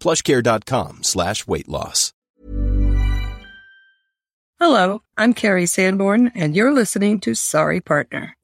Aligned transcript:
plushcare.com 0.00 1.02
slash 1.02 1.46
weight 1.46 1.68
loss. 1.68 2.12
Hello, 4.58 5.02
I'm 5.18 5.34
Kerri 5.34 5.68
Sanborn, 5.68 6.32
and 6.34 6.56
you're 6.56 6.72
listening 6.72 7.20
to 7.20 7.34
Sorry 7.34 7.80
Partner. 7.82 8.36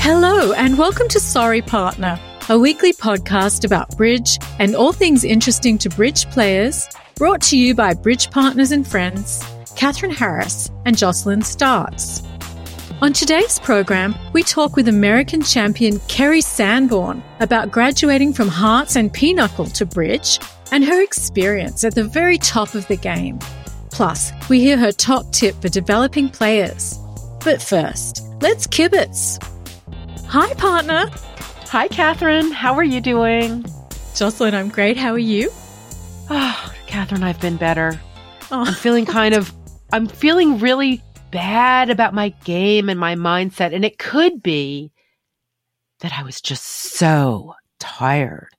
Hello, 0.00 0.52
and 0.52 0.76
welcome 0.76 1.08
to 1.08 1.18
Sorry 1.18 1.62
Partner, 1.62 2.20
a 2.50 2.58
weekly 2.58 2.92
podcast 2.92 3.64
about 3.64 3.96
bridge 3.96 4.38
and 4.58 4.76
all 4.76 4.92
things 4.92 5.24
interesting 5.24 5.78
to 5.78 5.88
bridge 5.88 6.26
players, 6.26 6.86
brought 7.14 7.40
to 7.40 7.56
you 7.56 7.74
by 7.74 7.94
Bridge 7.94 8.30
Partners 8.30 8.70
and 8.70 8.86
Friends, 8.86 9.42
Catherine 9.76 10.12
Harris 10.12 10.70
and 10.84 10.96
Jocelyn 10.96 11.40
Starts. 11.40 12.22
On 13.00 13.14
today's 13.14 13.58
program, 13.60 14.14
we 14.34 14.42
talk 14.42 14.76
with 14.76 14.88
American 14.88 15.42
champion 15.42 15.94
Kerri 16.00 16.42
Sanborn 16.42 17.22
about 17.40 17.70
graduating 17.70 18.34
from 18.34 18.48
Hearts 18.48 18.96
and 18.96 19.10
Pinochle 19.10 19.66
to 19.66 19.86
Bridge 19.86 20.38
and 20.70 20.84
her 20.84 21.02
experience 21.02 21.82
at 21.82 21.94
the 21.94 22.04
very 22.04 22.36
top 22.36 22.74
of 22.74 22.86
the 22.88 22.96
game. 22.96 23.38
Plus, 23.90 24.32
we 24.50 24.60
hear 24.60 24.76
her 24.76 24.92
top 24.92 25.30
tip 25.32 25.54
for 25.62 25.70
developing 25.70 26.28
players. 26.28 26.98
But 27.42 27.62
first, 27.62 28.22
let's 28.42 28.66
kibitz. 28.66 29.42
Hi, 30.26 30.52
partner. 30.54 31.10
Hi, 31.68 31.88
Catherine. 31.88 32.52
How 32.52 32.74
are 32.74 32.84
you 32.84 33.00
doing? 33.00 33.64
Jocelyn, 34.14 34.54
I'm 34.54 34.68
great. 34.68 34.96
How 34.96 35.12
are 35.12 35.18
you? 35.18 35.50
Oh, 36.30 36.74
Catherine, 36.86 37.24
I've 37.24 37.40
been 37.40 37.56
better. 37.56 38.00
Oh. 38.52 38.64
I'm 38.64 38.74
feeling 38.74 39.06
kind 39.06 39.34
of, 39.34 39.52
I'm 39.92 40.06
feeling 40.06 40.58
really 40.60 41.02
bad 41.32 41.90
about 41.90 42.14
my 42.14 42.28
game 42.44 42.88
and 42.88 43.00
my 43.00 43.16
mindset. 43.16 43.74
And 43.74 43.84
it 43.84 43.98
could 43.98 44.40
be 44.40 44.92
that 45.98 46.12
I 46.16 46.22
was 46.22 46.40
just 46.40 46.64
so 46.64 47.54
tired 47.80 48.50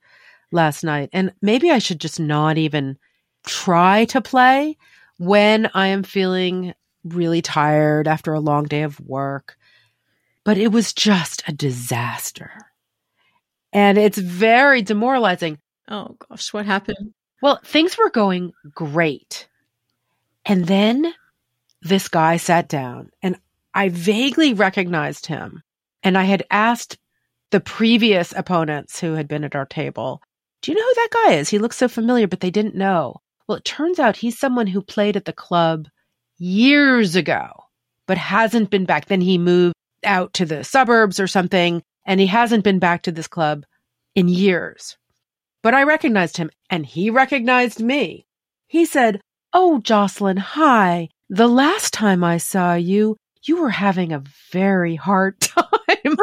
last 0.51 0.83
night. 0.83 1.09
And 1.13 1.31
maybe 1.41 1.71
I 1.71 1.79
should 1.79 2.01
just 2.01 2.19
not 2.19 2.57
even 2.57 2.97
try 3.45 4.05
to 4.05 4.19
play 4.19 4.77
when 5.17 5.69
I 5.73 5.87
am 5.87 6.03
feeling 6.03 6.73
really 7.05 7.41
tired 7.41 8.09
after 8.09 8.33
a 8.33 8.41
long 8.41 8.65
day 8.65 8.81
of 8.81 8.99
work. 8.99 9.57
But 10.43 10.57
it 10.57 10.71
was 10.71 10.91
just 10.91 11.43
a 11.47 11.53
disaster. 11.53 12.51
And 13.75 13.97
it's 13.97 14.17
very 14.17 14.81
demoralizing. 14.81 15.59
Oh 15.89 16.15
gosh, 16.29 16.53
what 16.53 16.65
happened? 16.65 17.13
Well, 17.41 17.59
things 17.65 17.97
were 17.97 18.09
going 18.09 18.53
great. 18.73 19.49
And 20.45 20.65
then 20.65 21.13
this 21.81 22.07
guy 22.07 22.37
sat 22.37 22.69
down 22.69 23.11
and 23.21 23.37
I 23.73 23.89
vaguely 23.89 24.53
recognized 24.53 25.25
him. 25.25 25.61
And 26.03 26.17
I 26.17 26.23
had 26.23 26.45
asked 26.49 26.97
the 27.51 27.59
previous 27.59 28.31
opponents 28.31 29.01
who 29.01 29.13
had 29.13 29.27
been 29.27 29.43
at 29.43 29.55
our 29.55 29.65
table, 29.65 30.21
Do 30.61 30.71
you 30.71 30.77
know 30.77 30.83
who 30.85 30.93
that 30.95 31.09
guy 31.25 31.33
is? 31.33 31.49
He 31.49 31.59
looks 31.59 31.75
so 31.75 31.89
familiar, 31.89 32.27
but 32.27 32.39
they 32.39 32.51
didn't 32.51 32.75
know. 32.75 33.17
Well, 33.45 33.57
it 33.57 33.65
turns 33.65 33.99
out 33.99 34.15
he's 34.15 34.39
someone 34.39 34.67
who 34.67 34.81
played 34.81 35.17
at 35.17 35.25
the 35.25 35.33
club 35.33 35.89
years 36.37 37.17
ago, 37.17 37.49
but 38.07 38.17
hasn't 38.17 38.69
been 38.69 38.85
back. 38.85 39.07
Then 39.07 39.21
he 39.21 39.37
moved 39.37 39.75
out 40.05 40.33
to 40.35 40.45
the 40.45 40.63
suburbs 40.63 41.19
or 41.19 41.27
something, 41.27 41.83
and 42.05 42.19
he 42.19 42.27
hasn't 42.27 42.63
been 42.63 42.79
back 42.79 43.03
to 43.03 43.11
this 43.11 43.27
club 43.27 43.65
in 44.15 44.27
years. 44.27 44.97
But 45.63 45.73
I 45.73 45.83
recognized 45.83 46.37
him, 46.37 46.49
and 46.69 46.85
he 46.85 47.09
recognized 47.09 47.81
me. 47.81 48.25
He 48.67 48.85
said, 48.85 49.21
Oh, 49.53 49.79
Jocelyn, 49.79 50.37
hi. 50.37 51.09
The 51.29 51.47
last 51.47 51.93
time 51.93 52.23
I 52.23 52.37
saw 52.37 52.75
you, 52.75 53.17
you 53.43 53.61
were 53.61 53.69
having 53.69 54.11
a 54.11 54.23
very 54.51 54.95
hard 54.95 55.39
time. 55.39 56.17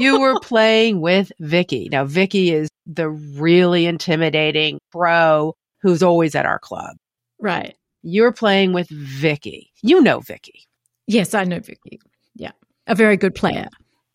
you 0.00 0.20
were 0.20 0.38
playing 0.42 1.00
with 1.00 1.32
Vicky. 1.40 1.88
Now, 1.90 2.04
Vicky 2.04 2.52
is 2.52 2.68
the 2.86 3.08
really 3.08 3.86
intimidating 3.86 4.78
pro 4.92 5.54
who's 5.82 6.02
always 6.02 6.34
at 6.34 6.46
our 6.46 6.58
club. 6.58 6.96
Right. 7.40 7.76
You're 8.02 8.32
playing 8.32 8.72
with 8.72 8.88
Vicky. 8.88 9.72
You 9.82 10.00
know 10.00 10.20
Vicky. 10.20 10.64
Yes, 11.06 11.34
I 11.34 11.44
know 11.44 11.60
Vicky. 11.60 11.98
Yeah. 12.34 12.52
A 12.86 12.94
very 12.94 13.16
good 13.16 13.34
player. 13.34 13.68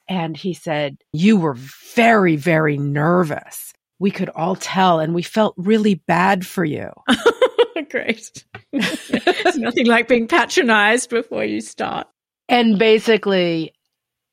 And 0.08 0.36
he 0.36 0.54
said, 0.54 0.98
You 1.14 1.38
were 1.38 1.56
very, 1.96 2.36
very 2.36 2.78
nervous. 2.78 3.74
We 4.00 4.12
could 4.12 4.30
all 4.30 4.56
tell, 4.56 5.00
and 5.00 5.14
we 5.14 5.22
felt 5.22 5.54
really 5.58 5.96
bad 5.96 6.46
for 6.46 6.66
you. 6.66 6.90
Great. 7.90 8.44
it's 8.74 9.58
nothing 9.58 9.86
like 9.86 10.08
being 10.08 10.28
patronized 10.28 11.10
before 11.10 11.46
you 11.46 11.62
start. 11.62 12.08
And 12.50 12.80
basically, 12.80 13.74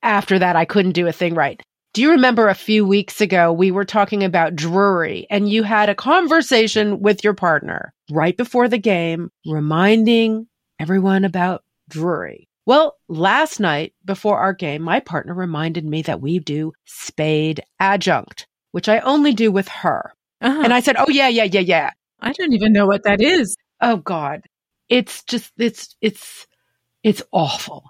after 0.01 0.39
that, 0.39 0.55
I 0.55 0.65
couldn't 0.65 0.93
do 0.93 1.07
a 1.07 1.11
thing 1.11 1.35
right. 1.35 1.61
Do 1.93 2.01
you 2.01 2.11
remember 2.11 2.49
a 2.49 2.55
few 2.55 2.85
weeks 2.85 3.19
ago, 3.19 3.51
we 3.51 3.71
were 3.71 3.85
talking 3.85 4.23
about 4.23 4.55
Drury 4.55 5.25
and 5.29 5.49
you 5.49 5.63
had 5.63 5.89
a 5.89 5.95
conversation 5.95 6.99
with 6.99 7.23
your 7.23 7.33
partner 7.33 7.93
right 8.11 8.37
before 8.37 8.67
the 8.67 8.77
game, 8.77 9.31
reminding 9.45 10.47
everyone 10.79 11.25
about 11.25 11.63
Drury. 11.89 12.48
Well, 12.69 12.97
last 13.07 13.59
night 13.59 13.93
before 14.05 14.37
our 14.37 14.53
game, 14.53 14.83
my 14.83 14.99
partner 14.99 15.33
reminded 15.33 15.83
me 15.85 16.03
that 16.03 16.21
we 16.21 16.37
do 16.37 16.73
spade 16.85 17.63
adjunct, 17.79 18.45
which 18.73 18.87
I 18.87 18.99
only 18.99 19.33
do 19.33 19.51
with 19.51 19.67
her. 19.69 20.13
Uh-huh. 20.39 20.61
And 20.65 20.71
I 20.71 20.79
said, 20.81 20.95
Oh, 20.99 21.09
yeah, 21.09 21.29
yeah, 21.29 21.45
yeah, 21.45 21.61
yeah. 21.61 21.89
I 22.19 22.31
don't 22.31 22.53
even 22.53 22.71
know 22.71 22.85
what 22.85 23.05
that 23.05 23.21
is. 23.21 23.57
Oh, 23.81 23.97
God. 23.97 24.41
It's 24.87 25.23
just, 25.23 25.51
it's, 25.57 25.95
it's, 25.99 26.45
it's 27.01 27.23
awful. 27.31 27.85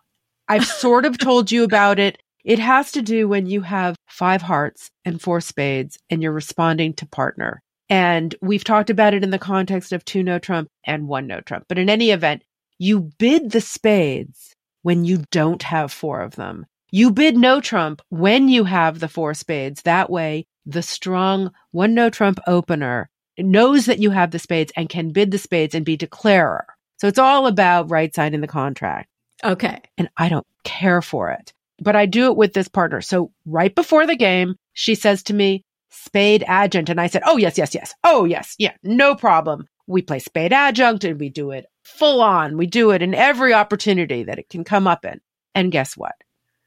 I've 0.47 0.65
sort 0.85 1.03
of 1.03 1.17
told 1.17 1.51
you 1.51 1.65
about 1.65 1.99
it. 1.99 2.17
It 2.45 2.59
has 2.59 2.93
to 2.93 3.01
do 3.01 3.27
when 3.27 3.47
you 3.47 3.59
have 3.59 3.97
five 4.07 4.41
hearts 4.41 4.91
and 5.03 5.21
four 5.21 5.41
spades 5.41 5.97
and 6.09 6.23
you're 6.23 6.31
responding 6.31 6.93
to 6.93 7.05
partner. 7.05 7.61
And 7.89 8.33
we've 8.41 8.63
talked 8.63 8.89
about 8.89 9.13
it 9.13 9.25
in 9.25 9.31
the 9.31 9.39
context 9.39 9.91
of 9.91 10.05
two 10.05 10.23
no 10.23 10.39
trump 10.39 10.69
and 10.85 11.09
one 11.09 11.27
no 11.27 11.41
trump. 11.41 11.65
But 11.67 11.79
in 11.79 11.89
any 11.89 12.11
event, 12.11 12.43
you 12.77 13.11
bid 13.19 13.51
the 13.51 13.59
spades 13.59 14.55
when 14.81 15.05
you 15.05 15.23
don't 15.31 15.63
have 15.63 15.91
four 15.91 16.21
of 16.21 16.35
them. 16.35 16.65
You 16.91 17.11
bid 17.11 17.37
no 17.37 17.61
trump 17.61 18.01
when 18.09 18.49
you 18.49 18.63
have 18.63 18.99
the 18.99 19.07
four 19.07 19.33
spades. 19.33 19.83
That 19.83 20.09
way, 20.09 20.47
the 20.65 20.81
strong 20.81 21.51
one 21.71 21.93
no 21.93 22.09
trump 22.09 22.39
opener 22.47 23.09
knows 23.37 23.85
that 23.85 23.99
you 23.99 24.11
have 24.11 24.31
the 24.31 24.39
spades 24.39 24.71
and 24.75 24.89
can 24.89 25.11
bid 25.11 25.31
the 25.31 25.37
spades 25.37 25.75
and 25.75 25.85
be 25.85 25.97
declarer. 25.97 26.65
So 26.97 27.07
it's 27.07 27.19
all 27.19 27.47
about 27.47 27.91
right 27.91 28.13
siding 28.13 28.41
the 28.41 28.47
contract. 28.47 29.09
Okay. 29.43 29.81
And 29.97 30.09
I 30.17 30.29
don't 30.29 30.47
care 30.63 31.01
for 31.01 31.31
it, 31.31 31.53
but 31.79 31.95
I 31.95 32.05
do 32.05 32.25
it 32.25 32.35
with 32.35 32.53
this 32.53 32.67
partner. 32.67 33.01
So 33.01 33.31
right 33.45 33.73
before 33.73 34.05
the 34.05 34.17
game, 34.17 34.55
she 34.73 34.95
says 34.95 35.23
to 35.23 35.33
me, 35.33 35.63
spade 35.91 36.43
adjunct. 36.47 36.89
And 36.89 36.99
I 36.99 37.07
said, 37.07 37.23
Oh, 37.25 37.37
yes, 37.37 37.57
yes, 37.57 37.73
yes. 37.73 37.93
Oh, 38.03 38.25
yes. 38.25 38.55
Yeah, 38.57 38.73
no 38.83 39.15
problem. 39.15 39.67
We 39.87 40.01
play 40.01 40.19
spade 40.19 40.53
adjunct 40.53 41.03
and 41.03 41.19
we 41.19 41.29
do 41.29 41.51
it 41.51 41.65
full 41.89 42.21
on. 42.21 42.57
We 42.57 42.67
do 42.67 42.91
it 42.91 43.01
in 43.01 43.13
every 43.13 43.53
opportunity 43.53 44.23
that 44.23 44.39
it 44.39 44.49
can 44.49 44.63
come 44.63 44.87
up 44.87 45.05
in. 45.05 45.19
And 45.55 45.71
guess 45.71 45.97
what? 45.97 46.15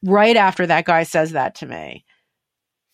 Right 0.03 0.37
after 0.37 0.67
that 0.67 0.85
guy 0.85 1.05
says 1.05 1.33
that 1.33 1.57
to 1.57 1.67
me, 1.67 2.05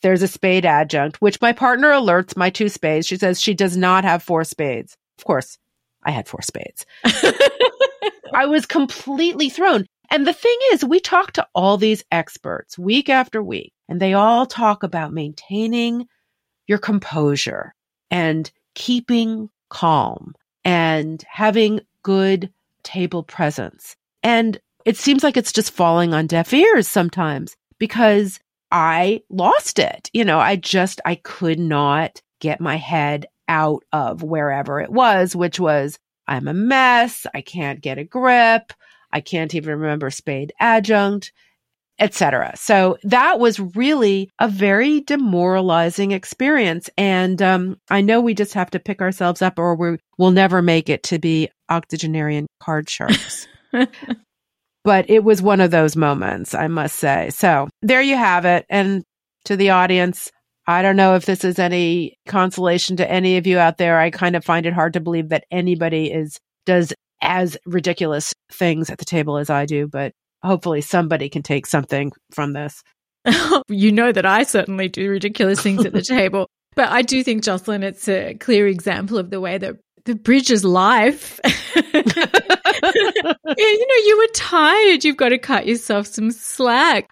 there's 0.02 0.22
a 0.22 0.28
spade 0.28 0.64
adjunct, 0.64 1.20
which 1.20 1.40
my 1.40 1.52
partner 1.52 1.88
alerts 1.90 2.36
my 2.36 2.50
two 2.50 2.69
spades. 2.69 3.06
She 3.06 3.16
says 3.16 3.40
she 3.40 3.54
does 3.54 3.76
not 3.76 4.04
have 4.04 4.22
four 4.22 4.44
spades. 4.44 4.96
Of 5.19 5.25
course, 5.25 5.58
I 6.04 6.10
had 6.10 6.28
four 6.28 6.42
spades. 6.42 6.86
I 8.34 8.46
was 8.46 8.66
completely 8.66 9.48
thrown. 9.48 9.86
And 10.10 10.26
the 10.26 10.32
thing 10.32 10.56
is, 10.72 10.84
we 10.84 11.00
talk 11.00 11.32
to 11.32 11.46
all 11.54 11.76
these 11.76 12.04
experts 12.10 12.78
week 12.78 13.08
after 13.08 13.42
week, 13.42 13.72
and 13.88 14.00
they 14.00 14.14
all 14.14 14.46
talk 14.46 14.82
about 14.82 15.12
maintaining 15.12 16.06
your 16.66 16.78
composure 16.78 17.75
and 18.10 18.50
keeping 18.75 19.50
calm 19.69 20.34
and 20.64 21.22
having 21.28 21.80
good 22.03 22.50
table 22.83 23.23
presence. 23.23 23.97
And 24.23 24.59
it 24.85 24.97
seems 24.97 25.23
like 25.23 25.37
it's 25.37 25.53
just 25.53 25.71
falling 25.71 26.15
on 26.15 26.27
deaf 26.27 26.53
ears 26.53 26.89
sometimes 26.89 27.56
because 27.79 28.41
I 28.71 29.23
lost 29.31 29.79
it. 29.79 30.11
You 30.12 30.25
know, 30.25 30.39
I 30.39 30.56
just, 30.56 31.00
I 31.05 31.17
could 31.17 31.59
not 31.59 32.21
get 32.41 32.61
my 32.61 32.77
head 32.77 33.27
out 33.49 33.85
of 33.93 34.23
wherever 34.23 34.81
it 34.81 34.91
was, 34.91 35.35
which 35.35 35.59
was 35.59 35.99
I'm 36.27 36.47
a 36.47 36.55
mess. 36.55 37.27
I 37.35 37.41
can't 37.41 37.81
get 37.81 37.99
a 37.99 38.05
grip. 38.05 38.73
I 39.11 39.21
can't 39.21 39.55
even 39.55 39.79
remember 39.79 40.11
spade 40.11 40.53
adjunct, 40.61 41.33
etc. 41.99 42.53
So 42.56 42.99
that 43.03 43.39
was 43.39 43.59
really 43.59 44.31
a 44.39 44.49
very 44.49 45.00
demoralizing 45.00 46.12
experience. 46.12 46.89
And 46.97 47.41
um, 47.43 47.79
I 47.91 48.00
know 48.00 48.21
we 48.21 48.35
just 48.35 48.55
have 48.55 48.71
to 48.71 48.79
pick 48.79 49.00
ourselves 49.00 49.43
up 49.43 49.59
or 49.59 49.75
we 49.75 49.99
will 50.17 50.31
never 50.31 50.62
make 50.62 50.89
it 50.89 51.03
to 51.05 51.19
be 51.19 51.49
octogenarian 51.69 52.47
card 52.61 52.89
sharks. 52.89 53.47
but 54.85 55.11
it 55.11 55.25
was 55.25 55.43
one 55.43 55.61
of 55.61 55.71
those 55.71 55.97
moments, 55.97 56.55
I 56.55 56.69
must 56.69 56.97
say. 56.97 57.31
So 57.31 57.69
there 57.83 58.03
you 58.03 58.17
have 58.17 58.45
it. 58.45 58.65
And 58.69 59.03
to 59.45 59.56
the 59.56 59.71
audience, 59.71 60.31
I 60.67 60.83
don't 60.83 60.97
know 60.97 61.15
if 61.15 61.25
this 61.25 61.45
is 61.45 61.59
any 61.59 62.17
consolation 62.27 62.97
to 62.99 63.11
any 63.11 63.39
of 63.39 63.47
you 63.47 63.59
out 63.59 63.79
there. 63.79 63.99
I 63.99 64.11
kind 64.11 64.37
of 64.37 64.45
find 64.45 64.67
it 64.67 64.75
hard 64.75 64.93
to 64.93 65.00
believe 65.00 65.31
that 65.31 65.45
anybody 65.50 66.12
is 66.12 66.39
does 66.67 66.93
as 67.23 67.56
ridiculous 67.67 68.35
things 68.53 68.91
at 68.91 68.99
the 68.99 69.05
table 69.05 69.39
as 69.39 69.50
I 69.50 69.67
do, 69.67 69.89
but 69.89 70.12
hopefully 70.43 70.81
somebody 70.81 71.29
can 71.29 71.43
take 71.43 71.67
something 71.67 72.12
from 72.32 72.52
this. 72.52 72.82
you 73.69 73.93
know 73.93 74.12
that 74.12 74.26
I 74.26 74.44
certainly 74.44 74.88
do 74.88 75.11
ridiculous 75.11 75.61
things 75.61 75.85
at 75.85 75.93
the 75.93 76.02
table. 76.08 76.49
But 76.75 76.90
I 76.90 77.02
do 77.02 77.25
think, 77.25 77.43
Jocelyn, 77.43 77.82
it's 77.82 78.08
a 78.08 78.35
clear 78.35 78.67
example 78.69 79.19
of 79.19 79.31
the 79.31 79.40
way 79.40 79.58
that 79.58 79.76
the 80.05 80.14
bridge 80.14 80.50
is 80.50 80.64
life. 80.64 81.40
you 81.44 82.02
know, 82.02 82.14
you 83.55 84.19
were 84.19 84.32
tired. 84.35 85.05
You've 85.05 85.17
got 85.17 85.31
to 85.31 85.38
cut 85.38 85.67
yourself 85.67 86.06
some 86.06 86.31
slack. 86.31 87.08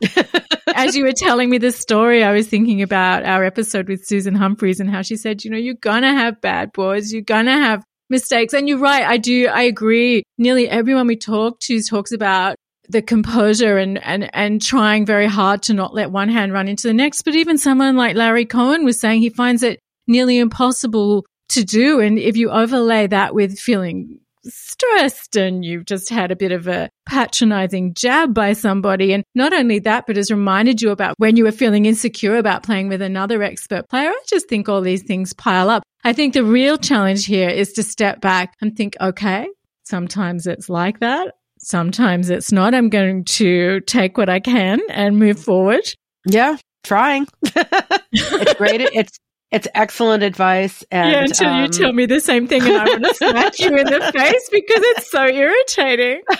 As 0.75 0.95
you 0.97 1.05
were 1.05 1.13
telling 1.13 1.51
me 1.51 1.59
this 1.59 1.79
story, 1.79 2.23
I 2.23 2.33
was 2.33 2.47
thinking 2.47 2.81
about 2.81 3.25
our 3.25 3.45
episode 3.45 3.89
with 3.89 4.07
Susan 4.07 4.35
Humphreys 4.35 4.79
and 4.79 4.89
how 4.89 5.03
she 5.03 5.17
said, 5.17 5.45
you 5.45 5.51
know, 5.51 5.59
you're 5.59 5.75
going 5.75 6.03
to 6.03 6.13
have 6.13 6.41
bad 6.41 6.73
boys. 6.73 7.13
You're 7.13 7.23
going 7.23 7.47
to 7.47 7.53
have 7.53 7.85
mistakes. 8.09 8.55
And 8.55 8.69
you're 8.69 8.79
right. 8.79 9.05
I 9.05 9.17
do. 9.17 9.49
I 9.49 9.63
agree. 9.63 10.23
Nearly 10.39 10.69
everyone 10.69 11.07
we 11.07 11.17
talk 11.17 11.59
to 11.61 11.83
talks 11.83 12.13
about 12.13 12.57
the 12.89 13.03
composure 13.03 13.79
and, 13.79 14.03
and, 14.03 14.31
and 14.35 14.63
trying 14.63 15.07
very 15.07 15.27
hard 15.27 15.63
to 15.65 15.75
not 15.75 15.95
let 15.95 16.11
one 16.11 16.29
hand 16.29 16.53
run 16.53 16.69
into 16.69 16.89
the 16.89 16.95
next. 16.95 17.23
But 17.23 17.35
even 17.35 17.59
someone 17.59 17.97
like 17.97 18.17
Larry 18.17 18.47
Cohen 18.47 18.85
was 18.85 19.01
saying 19.01 19.21
he 19.21 19.31
finds 19.31 19.63
it 19.63 19.81
nearly 20.07 20.39
impossible 20.39 21.27
to 21.51 21.65
do. 21.65 22.01
And 22.01 22.19
if 22.19 22.37
you 22.37 22.51
overlay 22.51 23.07
that 23.09 23.35
with 23.35 23.59
feeling 23.59 24.21
stressed 24.49 25.37
and 25.37 25.65
you've 25.65 25.85
just 25.85 26.09
had 26.09 26.31
a 26.31 26.37
bit 26.37 26.53
of 26.53 26.69
a 26.69 26.89
patronizing 27.07 27.95
jab 27.95 28.35
by 28.35 28.53
somebody. 28.53 29.13
And 29.13 29.25
not 29.35 29.53
only 29.53 29.79
that, 29.81 30.07
but 30.07 30.17
has 30.17 30.31
reminded 30.31 30.81
you 30.81 30.91
about 30.91 31.15
when 31.19 31.37
you 31.37 31.45
were 31.45 31.53
feeling 31.53 31.87
insecure 31.87 32.37
about 32.37 32.63
playing 32.63 32.89
with 32.89 33.03
another 33.03 33.43
expert 33.43 33.89
player. 33.89 34.11
I 34.11 34.23
just 34.29 34.49
think 34.49 34.69
all 34.69 34.81
these 34.81 35.03
things 35.03 35.33
pile 35.33 35.71
up. 35.71 35.83
I 36.05 36.13
think 36.13 36.35
the 36.35 36.45
real 36.45 36.79
challenge 36.79 37.27
here 37.27 37.49
is 37.49 37.73
to 37.75 37.83
step 37.83 38.21
back 38.21 38.55
and 38.61 38.77
think, 38.77 38.97
okay, 39.01 39.49
sometimes 39.85 40.47
it's 40.47 40.69
like 40.69 41.01
that. 41.01 41.35
Sometimes 41.59 42.31
it's 42.31 42.53
not. 42.53 42.75
I'm 42.75 42.89
going 42.89 43.25
to 43.25 43.81
take 43.81 44.19
what 44.19 44.29
I 44.29 44.41
can 44.41 44.81
and 44.91 45.19
move 45.19 45.39
forward. 45.39 45.85
Yeah, 46.27 46.57
trying. 46.85 47.27
it's 47.43 48.55
great. 48.55 48.81
It's 48.95 49.19
it's 49.53 49.69
excellent 49.75 50.23
advice. 50.23 50.85
And, 50.91 51.11
yeah, 51.11 51.21
until 51.21 51.49
um, 51.49 51.63
you 51.63 51.69
tell 51.69 51.93
me 51.93 52.07
the 52.07 52.21
same 52.21 52.49
thing 52.49 52.63
and 52.63 52.77
I 52.77 52.85
want 52.85 53.05
to 53.05 53.15
smack 53.15 53.59
you 53.61 53.69
in 53.69 53.87
the 53.87 54.11
face 54.13 54.49
because 54.51 54.83
it's 54.83 55.11
so 55.11 55.27
irritating. 55.27 56.23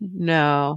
No, 0.00 0.76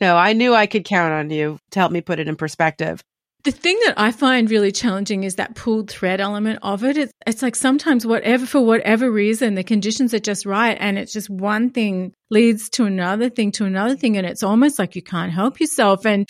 no, 0.00 0.16
I 0.16 0.32
knew 0.32 0.54
I 0.54 0.66
could 0.66 0.84
count 0.84 1.12
on 1.12 1.30
you 1.30 1.58
to 1.70 1.78
help 1.78 1.92
me 1.92 2.00
put 2.00 2.18
it 2.18 2.26
in 2.26 2.34
perspective. 2.34 3.02
The 3.44 3.52
thing 3.52 3.78
that 3.84 3.94
I 3.96 4.10
find 4.10 4.50
really 4.50 4.72
challenging 4.72 5.22
is 5.22 5.36
that 5.36 5.54
pulled 5.54 5.88
thread 5.88 6.20
element 6.20 6.58
of 6.62 6.82
it. 6.82 6.96
It's, 6.96 7.12
it's 7.26 7.42
like 7.42 7.54
sometimes 7.54 8.04
whatever, 8.04 8.44
for 8.44 8.60
whatever 8.60 9.10
reason, 9.10 9.54
the 9.54 9.62
conditions 9.62 10.12
are 10.14 10.18
just 10.18 10.44
right. 10.46 10.76
And 10.80 10.98
it's 10.98 11.12
just 11.12 11.30
one 11.30 11.70
thing 11.70 12.12
leads 12.28 12.68
to 12.70 12.86
another 12.86 13.30
thing 13.30 13.52
to 13.52 13.64
another 13.64 13.94
thing. 13.96 14.16
And 14.16 14.26
it's 14.26 14.42
almost 14.42 14.80
like 14.80 14.96
you 14.96 15.02
can't 15.02 15.30
help 15.30 15.60
yourself. 15.60 16.04
And 16.04 16.26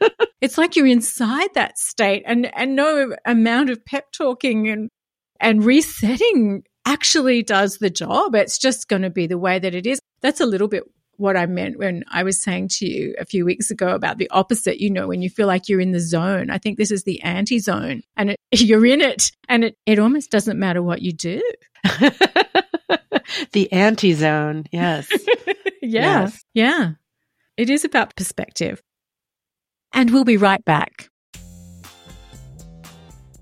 it's 0.40 0.56
like 0.56 0.76
you're 0.76 0.86
inside 0.86 1.50
that 1.54 1.76
state 1.78 2.22
and, 2.24 2.50
and 2.56 2.74
no 2.74 3.14
amount 3.26 3.68
of 3.68 3.84
pep 3.84 4.10
talking 4.12 4.68
and, 4.68 4.88
and 5.38 5.62
resetting 5.62 6.62
actually 6.86 7.42
does 7.42 7.78
the 7.78 7.90
job. 7.90 8.34
It's 8.34 8.58
just 8.58 8.88
going 8.88 9.02
to 9.02 9.10
be 9.10 9.26
the 9.26 9.36
way 9.36 9.58
that 9.58 9.74
it 9.74 9.86
is. 9.86 9.98
That's 10.22 10.40
a 10.40 10.46
little 10.46 10.68
bit 10.68 10.84
what 11.18 11.36
I 11.36 11.46
meant 11.46 11.78
when 11.78 12.04
I 12.08 12.22
was 12.22 12.40
saying 12.40 12.68
to 12.68 12.86
you 12.86 13.14
a 13.18 13.24
few 13.24 13.44
weeks 13.44 13.70
ago 13.70 13.88
about 13.88 14.18
the 14.18 14.30
opposite, 14.30 14.80
you 14.80 14.90
know, 14.90 15.08
when 15.08 15.22
you 15.22 15.30
feel 15.30 15.46
like 15.46 15.68
you're 15.68 15.80
in 15.80 15.92
the 15.92 16.00
zone. 16.00 16.50
I 16.50 16.58
think 16.58 16.78
this 16.78 16.90
is 16.90 17.04
the 17.04 17.22
anti 17.22 17.58
zone 17.58 18.02
and 18.16 18.30
it, 18.30 18.40
you're 18.52 18.86
in 18.86 19.00
it 19.00 19.30
and 19.48 19.64
it, 19.64 19.76
it 19.86 19.98
almost 19.98 20.30
doesn't 20.30 20.58
matter 20.58 20.82
what 20.82 21.02
you 21.02 21.12
do. 21.12 21.42
the 23.52 23.70
anti 23.72 24.12
zone. 24.12 24.64
Yes. 24.70 25.08
yeah. 25.82 26.22
Yes. 26.22 26.44
Yeah. 26.54 26.92
It 27.56 27.70
is 27.70 27.84
about 27.84 28.16
perspective. 28.16 28.82
And 29.92 30.10
we'll 30.10 30.24
be 30.24 30.36
right 30.36 30.64
back. 30.64 31.08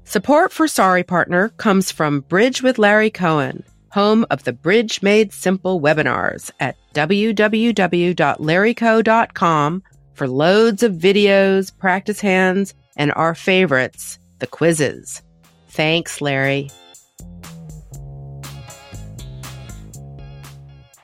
Support 0.05 0.53
for 0.53 0.69
Sorry 0.69 1.03
Partner 1.03 1.49
comes 1.49 1.91
from 1.91 2.21
Bridge 2.21 2.63
with 2.63 2.79
Larry 2.79 3.11
Cohen 3.11 3.65
home 3.95 4.27
of 4.31 4.43
the 4.43 4.53
Bridge 4.53 5.01
Made 5.03 5.33
Simple 5.33 5.81
webinars 5.81 6.51
at 6.59 6.77
www.larryco.com 6.95 9.83
for 10.15 10.29
loads 10.29 10.83
of 10.83 10.95
videos, 10.95 11.79
practice 11.79 12.21
hands, 12.21 12.75
and 12.97 13.13
our 13.15 13.37
favorites, 13.37 14.19
the 14.41 14.49
quizzes. 14.49 15.23
Thanks, 15.69 16.21
Larry. 16.21 16.73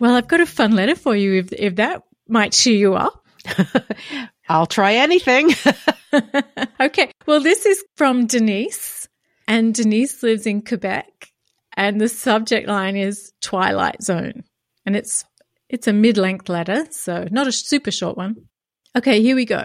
Well, 0.00 0.16
I've 0.16 0.26
got 0.26 0.40
a 0.40 0.46
fun 0.46 0.72
letter 0.72 0.96
for 0.96 1.14
you 1.14 1.34
if, 1.34 1.52
if 1.52 1.76
that 1.76 2.02
might 2.26 2.50
cheer 2.52 2.76
you 2.76 2.94
up. 2.94 3.24
I'll 4.48 4.66
try 4.66 4.94
anything. 4.94 5.52
okay. 6.80 7.12
Well, 7.26 7.40
this 7.40 7.66
is 7.66 7.84
from 7.96 8.26
Denise, 8.26 9.06
and 9.46 9.72
Denise 9.72 10.24
lives 10.24 10.44
in 10.44 10.62
Quebec 10.62 11.29
and 11.80 11.98
the 11.98 12.10
subject 12.10 12.68
line 12.68 12.94
is 12.94 13.32
Twilight 13.40 14.02
Zone. 14.02 14.44
And 14.84 14.94
it's 14.94 15.24
it's 15.70 15.88
a 15.88 15.94
mid-length 15.94 16.48
letter, 16.48 16.86
so 16.90 17.26
not 17.30 17.46
a 17.46 17.52
super 17.52 17.90
short 17.90 18.18
one. 18.18 18.36
Okay, 18.94 19.22
here 19.22 19.34
we 19.34 19.46
go. 19.46 19.64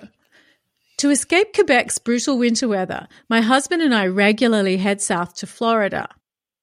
To 0.99 1.09
escape 1.09 1.53
Quebec's 1.53 1.99
brutal 1.99 2.37
winter 2.37 2.69
weather, 2.69 3.09
my 3.29 3.41
husband 3.41 3.81
and 3.81 3.93
I 3.93 4.07
regularly 4.07 4.77
head 4.77 5.01
south 5.01 5.35
to 5.37 5.47
Florida. 5.47 6.07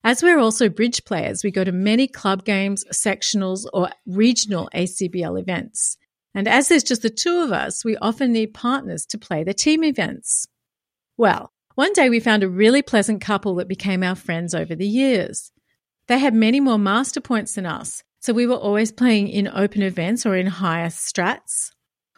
As 0.02 0.22
we're 0.22 0.38
also 0.38 0.70
bridge 0.70 1.04
players, 1.04 1.44
we 1.44 1.50
go 1.50 1.64
to 1.64 1.72
many 1.72 2.08
club 2.08 2.46
games, 2.46 2.84
sectionals, 2.90 3.66
or 3.74 3.90
regional 4.06 4.70
ACBL 4.74 5.38
events. 5.38 5.98
And 6.34 6.48
as 6.48 6.68
there's 6.68 6.82
just 6.82 7.02
the 7.02 7.10
two 7.10 7.42
of 7.42 7.52
us, 7.52 7.84
we 7.84 7.96
often 7.98 8.32
need 8.32 8.54
partners 8.54 9.04
to 9.06 9.18
play 9.18 9.44
the 9.44 9.52
team 9.52 9.84
events. 9.84 10.46
Well, 11.18 11.51
one 11.74 11.92
day 11.92 12.10
we 12.10 12.20
found 12.20 12.42
a 12.42 12.48
really 12.48 12.82
pleasant 12.82 13.20
couple 13.20 13.54
that 13.56 13.68
became 13.68 14.02
our 14.02 14.14
friends 14.14 14.54
over 14.54 14.74
the 14.74 14.86
years. 14.86 15.52
They 16.08 16.18
had 16.18 16.34
many 16.34 16.60
more 16.60 16.78
master 16.78 17.20
points 17.20 17.54
than 17.54 17.66
us, 17.66 18.02
so 18.20 18.32
we 18.32 18.46
were 18.46 18.56
always 18.56 18.92
playing 18.92 19.28
in 19.28 19.48
open 19.48 19.82
events 19.82 20.26
or 20.26 20.36
in 20.36 20.46
higher 20.46 20.88
strats. 20.88 21.70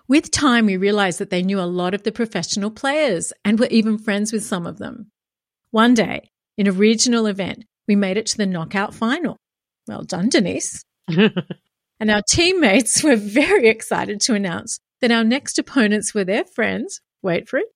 With 0.06 0.30
time, 0.30 0.66
we 0.66 0.76
realized 0.76 1.18
that 1.18 1.30
they 1.30 1.42
knew 1.42 1.60
a 1.60 1.62
lot 1.62 1.94
of 1.94 2.02
the 2.02 2.12
professional 2.12 2.70
players 2.70 3.32
and 3.44 3.58
were 3.58 3.68
even 3.70 3.96
friends 3.98 4.32
with 4.32 4.44
some 4.44 4.66
of 4.66 4.78
them. 4.78 5.10
One 5.70 5.94
day, 5.94 6.30
in 6.58 6.66
a 6.66 6.72
regional 6.72 7.26
event, 7.26 7.64
we 7.88 7.96
made 7.96 8.16
it 8.16 8.26
to 8.26 8.36
the 8.36 8.46
knockout 8.46 8.94
final. 8.94 9.38
Well 9.86 10.02
done, 10.02 10.28
Denise. 10.28 10.84
and 11.08 12.10
our 12.10 12.22
teammates 12.28 13.02
were 13.02 13.16
very 13.16 13.68
excited 13.68 14.20
to 14.22 14.34
announce 14.34 14.78
that 15.00 15.10
our 15.10 15.24
next 15.24 15.58
opponents 15.58 16.14
were 16.14 16.24
their 16.24 16.44
friends, 16.44 17.00
wait 17.22 17.48
for 17.48 17.58
it, 17.58 17.66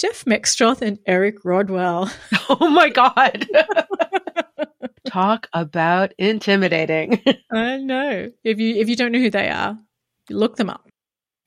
Jeff 0.00 0.24
Meckstroth 0.24 0.80
and 0.80 0.98
Eric 1.06 1.44
Rodwell. 1.44 2.10
Oh 2.52 2.68
my 2.68 2.88
God. 2.88 3.46
Talk 5.06 5.46
about 5.52 6.12
intimidating. 6.18 7.22
I 7.52 7.76
know. 7.76 8.32
If 8.42 8.58
you 8.58 8.74
if 8.74 8.88
you 8.88 8.96
don't 8.96 9.12
know 9.12 9.20
who 9.20 9.30
they 9.30 9.48
are, 9.48 9.78
look 10.30 10.56
them 10.56 10.68
up. 10.68 10.88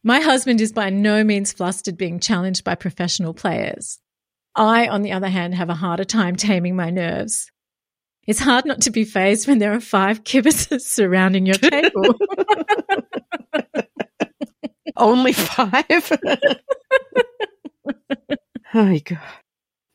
My 0.01 0.22
husband 0.22 0.62
is 0.62 0.72
by 0.72 0.89
no 0.91 1.25
means 1.25 1.51
flustered 1.51 1.98
being 1.98 2.22
challenged 2.22 2.63
by 2.63 2.75
professional 2.75 3.33
players. 3.33 4.00
I, 4.55 4.88
on 4.88 5.01
the 5.01 5.12
other 5.12 5.27
hand, 5.27 5.55
have 5.55 5.69
a 5.69 5.74
harder 5.74 6.05
time 6.05 6.38
taming 6.38 6.77
my 6.77 6.89
nerves. 6.89 7.51
It's 8.25 8.39
hard 8.39 8.65
not 8.65 8.81
to 8.81 8.91
be 8.91 9.03
phased 9.03 9.45
when 9.48 9.57
there 9.57 9.74
are 9.74 9.81
five 9.81 10.24
kibitzers 10.24 10.81
surrounding 10.88 11.45
your 11.45 11.55
table. 11.55 12.15
Only 14.95 15.33
five? 15.33 16.12
Oh 18.74 18.86
my 18.86 19.00
God. 19.00 19.20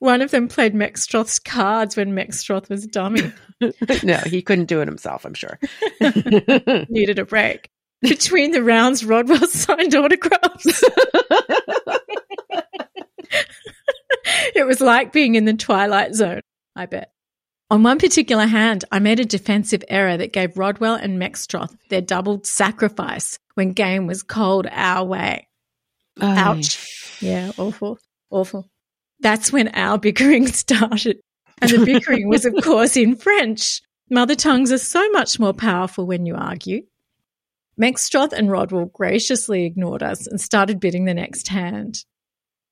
One 0.01 0.23
of 0.23 0.31
them 0.31 0.47
played 0.47 0.75
Meckstroth's 0.75 1.41
cards 1.41 1.97
when 1.97 2.13
Meckstroth 2.15 2.69
was 2.69 2.87
dummy. 2.87 3.33
no, 4.05 4.19
he 4.19 4.43
couldn't 4.43 4.67
do 4.67 4.81
it 4.81 4.87
himself, 4.87 5.25
I'm 5.25 5.35
sure. 5.35 5.59
Needed 6.89 7.19
a 7.19 7.25
break. 7.25 7.69
Between 8.03 8.53
the 8.53 8.63
rounds, 8.63 9.05
Rodwell 9.05 9.47
signed 9.49 9.97
autographs. 9.97 10.85
it 14.55 14.65
was 14.65 14.81
like 14.81 15.13
being 15.13 15.35
in 15.35 15.47
the 15.47 15.55
twilight 15.55 16.15
zone, 16.15 16.43
I 16.77 16.87
bet. 16.87 17.11
On 17.71 17.83
one 17.83 17.99
particular 17.99 18.47
hand, 18.47 18.85
I 18.93 19.01
made 19.01 19.19
a 19.19 19.25
defensive 19.25 19.83
error 19.89 20.17
that 20.17 20.33
gave 20.33 20.57
Rodwell 20.57 20.95
and 20.95 21.21
Meckstroth 21.21 21.77
their 21.91 22.01
doubled 22.01 22.47
sacrifice 22.47 23.37
when 23.55 23.73
game 23.73 24.07
was 24.07 24.23
called 24.23 24.69
our 24.71 25.05
way. 25.05 25.49
Ouch. 26.21 27.19
Yeah, 27.21 27.51
awful, 27.59 27.99
awful. 28.31 28.69
That's 29.21 29.53
when 29.53 29.69
our 29.69 29.99
bickering 29.99 30.47
started. 30.53 31.21
And 31.61 31.71
the 31.71 31.85
bickering 31.85 32.29
was, 32.29 32.45
of 32.45 32.55
course, 32.63 32.97
in 32.97 33.17
French. 33.17 33.83
Mother 34.11 34.35
tongues 34.35 34.73
are 34.73 34.79
so 34.79 35.11
much 35.11 35.39
more 35.39 35.53
powerful 35.53 36.07
when 36.07 36.25
you 36.25 36.35
argue. 36.35 36.83
Meckstroth 37.81 38.33
and 38.33 38.51
Rodwell 38.51 38.87
graciously 38.87 39.65
ignored 39.65 40.03
us 40.03 40.27
and 40.27 40.41
started 40.41 40.81
bidding 40.81 41.05
the 41.05 41.15
next 41.15 41.49
hand. 41.49 42.05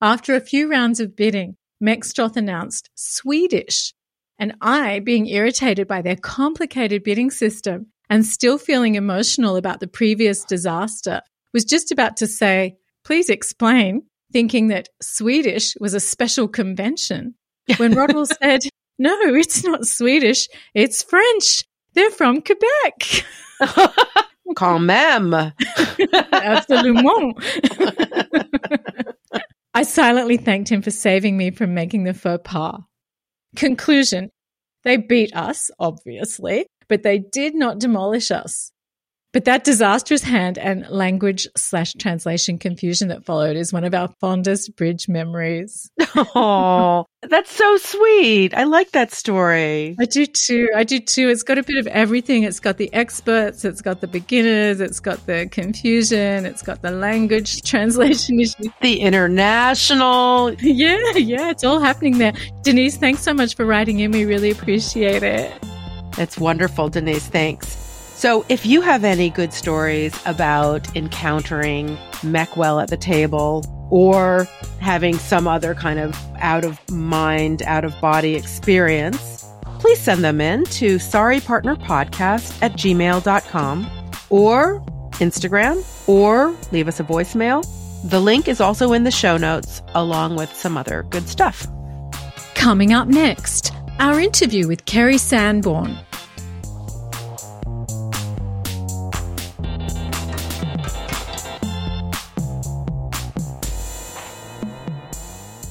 After 0.00 0.34
a 0.34 0.40
few 0.40 0.68
rounds 0.70 0.98
of 0.98 1.14
bidding, 1.14 1.56
Meckstroth 1.82 2.36
announced 2.36 2.90
Swedish, 2.94 3.92
and 4.38 4.54
I, 4.60 4.98
being 5.00 5.26
irritated 5.26 5.86
by 5.86 6.02
their 6.02 6.16
complicated 6.16 7.04
bidding 7.04 7.30
system 7.30 7.86
and 8.10 8.24
still 8.24 8.58
feeling 8.58 8.94
emotional 8.94 9.56
about 9.56 9.80
the 9.80 9.86
previous 9.86 10.44
disaster, 10.44 11.22
was 11.52 11.64
just 11.64 11.92
about 11.92 12.16
to 12.18 12.26
say, 12.26 12.76
please 13.04 13.28
explain, 13.28 14.02
thinking 14.36 14.68
that 14.68 14.90
Swedish 15.00 15.74
was 15.80 15.94
a 15.94 16.00
special 16.00 16.46
convention. 16.46 17.34
When 17.78 17.94
Rodwell 17.94 18.26
said, 18.26 18.60
no, 18.98 19.16
it's 19.34 19.64
not 19.64 19.86
Swedish, 19.86 20.46
it's 20.74 21.02
French. 21.02 21.64
They're 21.94 22.10
from 22.10 22.42
Quebec. 22.42 23.24
Quand 24.54 24.82
même. 24.84 25.32
Absolument. 26.32 27.38
I 29.72 29.82
silently 29.84 30.36
thanked 30.36 30.68
him 30.68 30.82
for 30.82 30.90
saving 30.90 31.38
me 31.38 31.50
from 31.50 31.72
making 31.72 32.04
the 32.04 32.12
faux 32.12 32.42
pas. 32.44 32.78
Conclusion 33.56 34.28
They 34.84 34.98
beat 34.98 35.34
us, 35.34 35.70
obviously, 35.78 36.66
but 36.88 37.02
they 37.02 37.20
did 37.20 37.54
not 37.54 37.78
demolish 37.78 38.30
us. 38.30 38.70
But 39.36 39.44
that 39.44 39.64
disastrous 39.64 40.22
hand 40.22 40.56
and 40.56 40.88
language 40.88 41.46
slash 41.58 41.92
translation 41.92 42.56
confusion 42.58 43.08
that 43.08 43.26
followed 43.26 43.54
is 43.54 43.70
one 43.70 43.84
of 43.84 43.92
our 43.92 44.08
fondest 44.18 44.74
bridge 44.76 45.10
memories. 45.10 45.90
Oh, 46.34 47.04
that's 47.22 47.54
so 47.54 47.76
sweet. 47.76 48.54
I 48.54 48.64
like 48.64 48.92
that 48.92 49.12
story. 49.12 49.94
I 50.00 50.06
do 50.06 50.24
too. 50.24 50.70
I 50.74 50.82
do 50.82 50.98
too. 50.98 51.28
It's 51.28 51.42
got 51.42 51.58
a 51.58 51.62
bit 51.62 51.76
of 51.76 51.86
everything. 51.88 52.44
It's 52.44 52.58
got 52.58 52.78
the 52.78 52.92
experts, 52.94 53.66
it's 53.66 53.82
got 53.82 54.00
the 54.00 54.06
beginners, 54.06 54.80
it's 54.80 54.98
got 54.98 55.26
the 55.26 55.46
confusion, 55.50 56.46
it's 56.46 56.62
got 56.62 56.80
the 56.80 56.90
language 56.90 57.60
translation 57.70 58.40
issue, 58.40 58.70
The 58.80 59.00
international. 59.00 60.56
Yeah, 60.62 60.96
yeah, 61.16 61.50
it's 61.50 61.64
all 61.64 61.80
happening 61.80 62.16
there. 62.16 62.32
Denise, 62.62 62.96
thanks 62.96 63.20
so 63.20 63.34
much 63.34 63.54
for 63.54 63.66
writing 63.66 64.00
in. 64.00 64.10
We 64.10 64.24
really 64.24 64.50
appreciate 64.50 65.22
it. 65.22 65.52
That's 66.16 66.38
wonderful, 66.38 66.88
Denise. 66.88 67.28
Thanks. 67.28 67.85
So, 68.16 68.46
if 68.48 68.64
you 68.64 68.80
have 68.80 69.04
any 69.04 69.28
good 69.28 69.52
stories 69.52 70.18
about 70.24 70.96
encountering 70.96 71.98
Meckwell 72.22 72.82
at 72.82 72.88
the 72.88 72.96
table 72.96 73.62
or 73.90 74.48
having 74.80 75.18
some 75.18 75.46
other 75.46 75.74
kind 75.74 75.98
of 75.98 76.16
out 76.38 76.64
of 76.64 76.80
mind, 76.90 77.60
out 77.64 77.84
of 77.84 78.00
body 78.00 78.34
experience, 78.34 79.44
please 79.80 80.00
send 80.00 80.24
them 80.24 80.40
in 80.40 80.64
to 80.64 80.96
sorrypartnerpodcast 80.96 82.62
at 82.62 82.72
gmail.com 82.72 83.90
or 84.30 84.80
Instagram 85.16 86.08
or 86.08 86.56
leave 86.72 86.88
us 86.88 86.98
a 86.98 87.04
voicemail. 87.04 87.66
The 88.08 88.20
link 88.20 88.48
is 88.48 88.62
also 88.62 88.94
in 88.94 89.04
the 89.04 89.10
show 89.10 89.36
notes 89.36 89.82
along 89.94 90.36
with 90.36 90.54
some 90.56 90.78
other 90.78 91.02
good 91.10 91.28
stuff. 91.28 91.66
Coming 92.54 92.94
up 92.94 93.08
next, 93.08 93.74
our 93.98 94.18
interview 94.18 94.66
with 94.68 94.86
Kerri 94.86 95.20
Sanborn. 95.20 95.98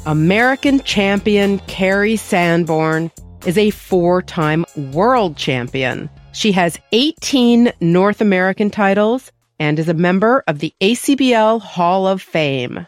American 0.08 0.82
champion 0.82 1.58
Kerri 1.62 2.16
Sanborn 2.16 3.10
is 3.48 3.58
a 3.58 3.72
four 3.72 4.22
time 4.22 4.64
world 4.94 5.36
champion. 5.36 6.12
She 6.32 6.52
has 6.52 6.78
18 6.92 7.74
North 7.82 8.22
American 8.22 8.70
titles 8.70 9.32
and 9.58 9.80
is 9.80 9.90
a 9.90 9.96
member 9.96 10.44
of 10.46 10.60
the 10.60 10.74
ACBL 10.80 11.60
Hall 11.60 12.06
of 12.06 12.22
Fame. 12.22 12.86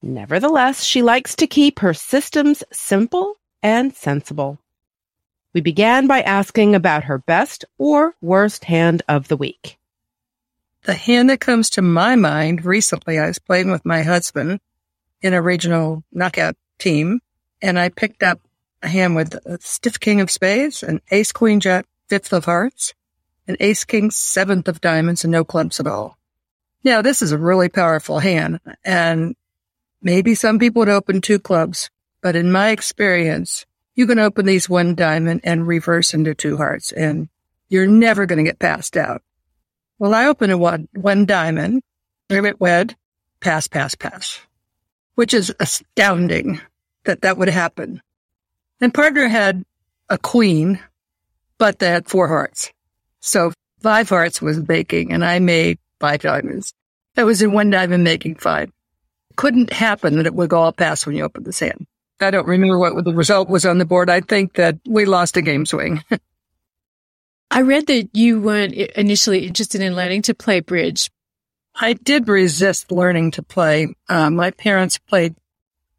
Nevertheless, 0.00 0.84
she 0.84 1.02
likes 1.02 1.34
to 1.36 1.48
keep 1.48 1.80
her 1.80 1.92
systems 1.92 2.62
simple 2.72 3.34
and 3.60 3.92
sensible. 3.92 4.58
We 5.54 5.60
began 5.60 6.06
by 6.06 6.20
asking 6.20 6.76
about 6.76 7.04
her 7.04 7.18
best 7.18 7.64
or 7.78 8.14
worst 8.20 8.64
hand 8.64 9.02
of 9.08 9.26
the 9.26 9.36
week. 9.36 9.76
The 10.82 10.94
hand 10.94 11.30
that 11.30 11.40
comes 11.40 11.68
to 11.70 11.82
my 11.82 12.14
mind 12.14 12.64
recently, 12.64 13.18
I 13.18 13.26
was 13.26 13.40
playing 13.40 13.72
with 13.72 13.84
my 13.84 14.02
husband 14.02 14.60
in 15.24 15.32
a 15.32 15.40
regional 15.40 16.04
knockout 16.12 16.54
team, 16.78 17.18
and 17.62 17.78
I 17.78 17.88
picked 17.88 18.22
up 18.22 18.40
a 18.82 18.88
hand 18.88 19.16
with 19.16 19.34
a 19.46 19.58
stiff 19.58 19.98
king 19.98 20.20
of 20.20 20.30
spades, 20.30 20.82
an 20.82 21.00
ace 21.10 21.32
queen 21.32 21.60
jack, 21.60 21.86
fifth 22.08 22.34
of 22.34 22.44
hearts, 22.44 22.92
an 23.48 23.56
ace 23.58 23.84
king, 23.84 24.10
seventh 24.10 24.68
of 24.68 24.82
diamonds, 24.82 25.24
and 25.24 25.32
no 25.32 25.42
clubs 25.42 25.80
at 25.80 25.86
all. 25.86 26.18
Now, 26.84 27.00
this 27.00 27.22
is 27.22 27.32
a 27.32 27.38
really 27.38 27.70
powerful 27.70 28.18
hand, 28.18 28.60
and 28.84 29.34
maybe 30.02 30.34
some 30.34 30.58
people 30.58 30.80
would 30.80 30.90
open 30.90 31.22
two 31.22 31.38
clubs, 31.38 31.88
but 32.20 32.36
in 32.36 32.52
my 32.52 32.68
experience, 32.68 33.64
you 33.94 34.06
can 34.06 34.18
open 34.18 34.44
these 34.44 34.68
one 34.68 34.94
diamond 34.94 35.40
and 35.42 35.66
reverse 35.66 36.12
into 36.12 36.34
two 36.34 36.58
hearts, 36.58 36.92
and 36.92 37.30
you're 37.70 37.86
never 37.86 38.26
going 38.26 38.44
to 38.44 38.50
get 38.50 38.58
passed 38.58 38.94
out. 38.94 39.22
Well, 39.98 40.12
I 40.12 40.26
opened 40.26 40.52
a 40.52 40.58
one, 40.58 40.86
one 40.94 41.24
diamond, 41.24 41.82
ribbit 42.28 42.60
wed, 42.60 42.94
pass, 43.40 43.68
pass, 43.68 43.94
pass 43.94 44.38
which 45.14 45.34
is 45.34 45.54
astounding 45.60 46.60
that 47.04 47.22
that 47.22 47.38
would 47.38 47.48
happen. 47.48 48.00
And 48.80 48.92
partner 48.92 49.28
had 49.28 49.64
a 50.08 50.18
queen, 50.18 50.80
but 51.58 51.78
they 51.78 51.88
had 51.88 52.08
four 52.08 52.28
hearts. 52.28 52.72
So 53.20 53.52
five 53.80 54.08
hearts 54.08 54.42
was 54.42 54.66
making, 54.68 55.12
and 55.12 55.24
I 55.24 55.38
made 55.38 55.78
five 56.00 56.20
diamonds. 56.20 56.74
That 57.14 57.26
was 57.26 57.42
in 57.42 57.52
one 57.52 57.70
diamond 57.70 58.04
making 58.04 58.36
five. 58.36 58.70
Couldn't 59.36 59.72
happen 59.72 60.16
that 60.16 60.26
it 60.26 60.34
would 60.34 60.50
go 60.50 60.60
all 60.60 60.72
pass 60.72 61.06
when 61.06 61.16
you 61.16 61.24
open 61.24 61.44
the 61.44 61.56
hand. 61.58 61.86
I 62.20 62.30
don't 62.30 62.46
remember 62.46 62.78
what 62.78 63.04
the 63.04 63.12
result 63.12 63.48
was 63.48 63.66
on 63.66 63.78
the 63.78 63.84
board. 63.84 64.08
I 64.08 64.20
think 64.20 64.54
that 64.54 64.78
we 64.86 65.04
lost 65.04 65.36
a 65.36 65.42
game 65.42 65.66
swing. 65.66 66.02
I 67.50 67.62
read 67.62 67.86
that 67.86 68.08
you 68.14 68.40
weren't 68.40 68.74
initially 68.74 69.46
interested 69.46 69.80
in 69.80 69.94
learning 69.94 70.22
to 70.22 70.34
play 70.34 70.60
bridge, 70.60 71.10
I 71.74 71.94
did 71.94 72.28
resist 72.28 72.92
learning 72.92 73.32
to 73.32 73.42
play. 73.42 73.94
Uh, 74.08 74.30
my 74.30 74.50
parents 74.52 74.98
played, 74.98 75.34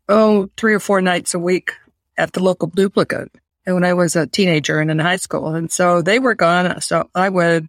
oh, 0.07 0.49
three 0.57 0.73
or 0.73 0.79
four 0.79 1.01
nights 1.01 1.33
a 1.33 1.39
week 1.39 1.73
at 2.17 2.31
the 2.33 2.41
local 2.41 2.69
duplicate 2.69 3.31
and 3.65 3.75
when 3.75 3.83
I 3.83 3.93
was 3.93 4.15
a 4.15 4.27
teenager 4.27 4.79
and 4.79 4.91
in 4.91 4.99
high 4.99 5.15
school. 5.17 5.55
And 5.55 5.71
so 5.71 6.01
they 6.01 6.19
were 6.19 6.35
gone. 6.35 6.81
So 6.81 7.09
I 7.15 7.29
would 7.29 7.67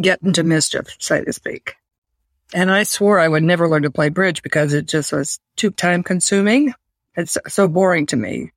get 0.00 0.22
into 0.22 0.44
mischief, 0.44 0.96
so 0.98 1.22
to 1.22 1.32
speak. 1.32 1.76
And 2.54 2.70
I 2.70 2.84
swore 2.84 3.18
I 3.18 3.28
would 3.28 3.42
never 3.42 3.68
learn 3.68 3.82
to 3.82 3.90
play 3.90 4.08
bridge 4.08 4.42
because 4.42 4.72
it 4.72 4.86
just 4.86 5.12
was 5.12 5.40
too 5.56 5.70
time 5.70 6.02
consuming. 6.02 6.72
It's 7.16 7.36
so 7.48 7.66
boring 7.66 8.06
to 8.06 8.16
me. 8.16 8.52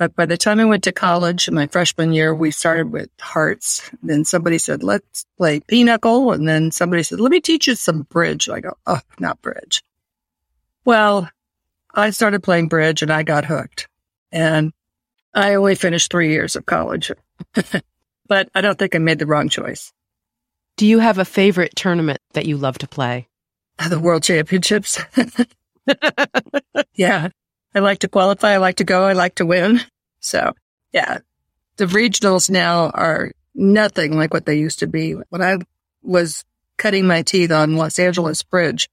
But 0.00 0.16
by 0.16 0.24
the 0.24 0.38
time 0.38 0.58
I 0.60 0.64
went 0.64 0.84
to 0.84 0.92
college, 0.92 1.46
in 1.46 1.52
my 1.52 1.66
freshman 1.66 2.14
year, 2.14 2.34
we 2.34 2.52
started 2.52 2.90
with 2.90 3.10
hearts. 3.20 3.90
Then 4.02 4.24
somebody 4.24 4.56
said, 4.56 4.82
let's 4.82 5.26
play 5.36 5.60
pinochle. 5.60 6.32
And 6.32 6.48
then 6.48 6.70
somebody 6.70 7.02
said, 7.02 7.20
let 7.20 7.30
me 7.30 7.38
teach 7.38 7.66
you 7.66 7.74
some 7.74 8.04
bridge. 8.04 8.48
I 8.48 8.60
go, 8.60 8.78
oh, 8.86 9.00
not 9.18 9.42
bridge. 9.42 9.82
Well, 10.86 11.28
I 11.94 12.10
started 12.10 12.42
playing 12.42 12.68
bridge 12.68 13.02
and 13.02 13.12
I 13.12 13.24
got 13.24 13.44
hooked. 13.44 13.88
And 14.32 14.72
I 15.34 15.56
only 15.56 15.74
finished 15.74 16.10
three 16.10 16.30
years 16.30 16.56
of 16.56 16.64
college, 16.64 17.12
but 18.26 18.48
I 18.54 18.62
don't 18.62 18.78
think 18.78 18.94
I 18.94 18.98
made 18.98 19.18
the 19.18 19.26
wrong 19.26 19.50
choice. 19.50 19.92
Do 20.78 20.86
you 20.86 21.00
have 21.00 21.18
a 21.18 21.26
favorite 21.26 21.76
tournament 21.76 22.20
that 22.32 22.46
you 22.46 22.56
love 22.56 22.78
to 22.78 22.88
play? 22.88 23.28
The 23.86 24.00
World 24.00 24.22
Championships. 24.22 24.98
yeah. 26.94 27.28
I 27.74 27.78
like 27.80 28.00
to 28.00 28.08
qualify. 28.08 28.52
I 28.52 28.56
like 28.58 28.76
to 28.76 28.84
go. 28.84 29.04
I 29.04 29.12
like 29.12 29.36
to 29.36 29.46
win. 29.46 29.80
So 30.20 30.52
yeah, 30.92 31.18
the 31.76 31.86
regionals 31.86 32.50
now 32.50 32.90
are 32.90 33.32
nothing 33.54 34.16
like 34.16 34.34
what 34.34 34.46
they 34.46 34.58
used 34.58 34.80
to 34.80 34.86
be. 34.86 35.12
When 35.30 35.42
I 35.42 35.58
was 36.02 36.44
cutting 36.76 37.06
my 37.06 37.22
teeth 37.22 37.50
on 37.52 37.76
Los 37.76 37.98
Angeles 37.98 38.42
Bridge, 38.42 38.88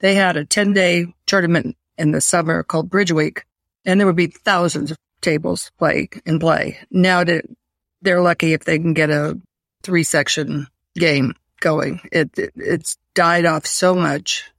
they 0.00 0.14
had 0.14 0.36
a 0.36 0.44
10 0.44 0.72
day 0.72 1.14
tournament 1.26 1.76
in 1.98 2.12
the 2.12 2.20
summer 2.20 2.62
called 2.62 2.90
Bridge 2.90 3.12
Week 3.12 3.44
and 3.84 3.98
there 3.98 4.06
would 4.06 4.16
be 4.16 4.28
thousands 4.28 4.90
of 4.90 4.98
tables 5.20 5.70
play 5.78 6.08
and 6.26 6.40
play. 6.40 6.78
Now 6.90 7.24
they're 7.24 8.20
lucky 8.20 8.52
if 8.52 8.64
they 8.64 8.78
can 8.78 8.94
get 8.94 9.10
a 9.10 9.38
three 9.82 10.02
section 10.02 10.66
game 10.94 11.34
going. 11.60 12.00
It, 12.12 12.30
it, 12.38 12.52
it's 12.56 12.96
died 13.14 13.44
off 13.44 13.66
so 13.66 13.94
much. 13.94 14.49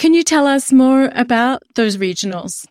Can 0.00 0.14
you 0.14 0.24
tell 0.24 0.46
us 0.46 0.72
more 0.72 1.10
about 1.14 1.62
those 1.74 1.98
regionals? 1.98 2.66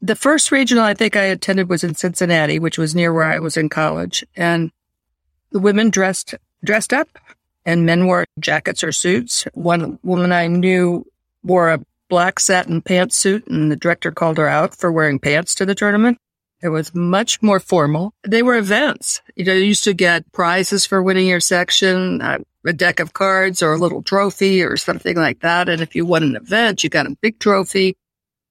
The 0.00 0.16
first 0.16 0.50
regional 0.50 0.84
I 0.84 0.94
think 0.94 1.14
I 1.14 1.24
attended 1.24 1.68
was 1.68 1.84
in 1.84 1.94
Cincinnati, 1.94 2.58
which 2.58 2.78
was 2.78 2.94
near 2.94 3.12
where 3.12 3.24
I 3.24 3.40
was 3.40 3.58
in 3.58 3.68
college. 3.68 4.24
And 4.36 4.72
the 5.50 5.58
women 5.58 5.90
dressed, 5.90 6.34
dressed 6.64 6.94
up 6.94 7.10
and 7.66 7.84
men 7.84 8.06
wore 8.06 8.24
jackets 8.40 8.82
or 8.82 8.90
suits. 8.90 9.44
One 9.52 9.98
woman 10.02 10.32
I 10.32 10.46
knew 10.46 11.04
wore 11.44 11.68
a 11.68 11.84
black 12.08 12.40
satin 12.40 12.80
pantsuit 12.80 13.46
and 13.48 13.70
the 13.70 13.76
director 13.76 14.10
called 14.10 14.38
her 14.38 14.48
out 14.48 14.74
for 14.74 14.90
wearing 14.90 15.18
pants 15.18 15.54
to 15.56 15.66
the 15.66 15.74
tournament. 15.74 16.16
It 16.62 16.68
was 16.70 16.94
much 16.94 17.42
more 17.42 17.60
formal. 17.60 18.14
They 18.26 18.42
were 18.42 18.56
events. 18.56 19.20
You 19.34 19.44
know, 19.44 19.52
you 19.52 19.64
used 19.64 19.84
to 19.84 19.94
get 19.94 20.32
prizes 20.32 20.86
for 20.86 21.02
winning 21.02 21.26
your 21.26 21.40
section, 21.40 22.22
uh, 22.22 22.38
a 22.64 22.72
deck 22.72 22.98
of 22.98 23.12
cards 23.12 23.62
or 23.62 23.72
a 23.72 23.78
little 23.78 24.02
trophy 24.02 24.62
or 24.62 24.76
something 24.76 25.16
like 25.16 25.40
that. 25.40 25.68
And 25.68 25.82
if 25.82 25.94
you 25.94 26.06
won 26.06 26.22
an 26.22 26.36
event, 26.36 26.82
you 26.82 26.90
got 26.90 27.06
a 27.06 27.16
big 27.20 27.38
trophy. 27.38 27.96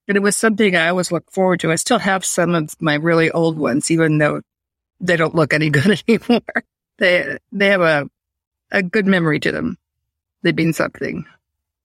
And 0.07 0.15
it 0.15 0.21
was 0.21 0.38
something 0.38 0.75
I 0.75 0.89
always 0.89 1.12
look 1.12 1.29
forward 1.31 1.62
to. 1.62 1.71
I 1.71 1.75
still 1.75 1.97
have 1.97 2.24
some 2.24 2.53
of 2.53 2.79
my 2.79 2.95
really 2.95 3.31
old 3.31 3.57
ones, 3.57 3.89
even 3.89 4.19
though 4.19 4.41
they 5.00 5.17
don't 5.17 5.35
look 5.35 5.53
any 5.53 5.69
good 5.71 6.01
anymore. 6.07 6.41
They, 6.97 7.38
they 7.51 7.67
have 7.67 7.81
a, 7.81 8.07
a 8.71 8.83
good 8.83 9.07
memory 9.07 9.39
to 9.41 9.51
them. 9.51 9.77
They 10.43 10.51
mean 10.51 10.74
something. 10.74 11.25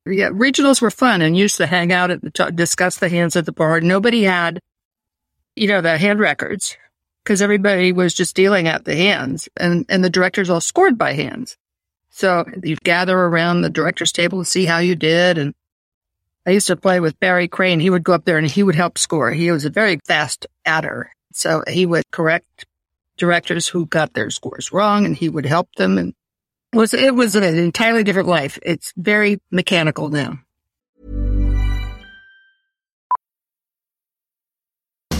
Yeah, 0.06 0.28
regionals 0.28 0.82
were 0.82 0.90
fun 0.90 1.22
and 1.22 1.36
used 1.36 1.56
to 1.56 1.66
hang 1.66 1.92
out 1.92 2.10
at 2.10 2.20
the, 2.20 2.30
t- 2.30 2.50
discuss 2.54 2.98
the 2.98 3.08
hands 3.08 3.36
at 3.36 3.46
the 3.46 3.52
bar. 3.52 3.80
Nobody 3.80 4.24
had 4.24 4.60
you 5.56 5.68
know, 5.68 5.80
the 5.80 5.98
hand 5.98 6.20
records 6.20 6.76
because 7.22 7.42
everybody 7.42 7.92
was 7.92 8.14
just 8.14 8.34
dealing 8.34 8.66
out 8.66 8.84
the 8.84 8.96
hands 8.96 9.48
and, 9.56 9.84
and 9.88 10.02
the 10.02 10.10
directors 10.10 10.50
all 10.50 10.60
scored 10.60 10.96
by 10.96 11.12
hands. 11.12 11.56
So 12.10 12.44
you'd 12.62 12.82
gather 12.82 13.16
around 13.16 13.60
the 13.60 13.70
director's 13.70 14.12
table 14.12 14.40
to 14.40 14.44
see 14.44 14.64
how 14.64 14.78
you 14.78 14.96
did. 14.96 15.38
And 15.38 15.54
I 16.46 16.50
used 16.50 16.66
to 16.68 16.76
play 16.76 17.00
with 17.00 17.20
Barry 17.20 17.48
Crane. 17.48 17.80
He 17.80 17.90
would 17.90 18.04
go 18.04 18.12
up 18.12 18.24
there 18.24 18.38
and 18.38 18.46
he 18.46 18.62
would 18.62 18.74
help 18.74 18.98
score. 18.98 19.30
He 19.30 19.50
was 19.50 19.64
a 19.64 19.70
very 19.70 20.00
fast 20.06 20.46
adder. 20.64 21.12
So 21.32 21.62
he 21.68 21.86
would 21.86 22.10
correct 22.10 22.66
directors 23.16 23.68
who 23.68 23.86
got 23.86 24.14
their 24.14 24.30
scores 24.30 24.72
wrong 24.72 25.04
and 25.04 25.14
he 25.14 25.28
would 25.28 25.46
help 25.46 25.72
them. 25.76 25.98
And 25.98 26.14
it 26.72 26.76
was, 26.76 26.94
it 26.94 27.14
was 27.14 27.36
an 27.36 27.44
entirely 27.44 28.02
different 28.02 28.28
life. 28.28 28.58
It's 28.62 28.92
very 28.96 29.40
mechanical 29.50 30.08
now. 30.08 30.40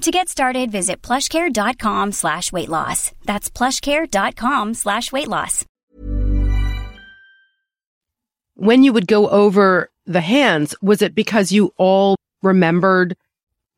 To 0.00 0.10
get 0.10 0.30
started, 0.30 0.72
visit 0.72 1.02
plushcare.com 1.02 2.12
slash 2.12 2.50
weight 2.52 2.70
loss. 2.70 3.12
That's 3.26 3.50
plushcare.com 3.50 4.72
slash 4.72 5.12
weight 5.12 5.28
loss. 5.28 5.66
When 8.54 8.82
you 8.82 8.94
would 8.94 9.06
go 9.06 9.28
over 9.28 9.90
the 10.06 10.22
hands, 10.22 10.74
was 10.80 11.02
it 11.02 11.14
because 11.14 11.52
you 11.52 11.74
all 11.76 12.16
remembered 12.42 13.14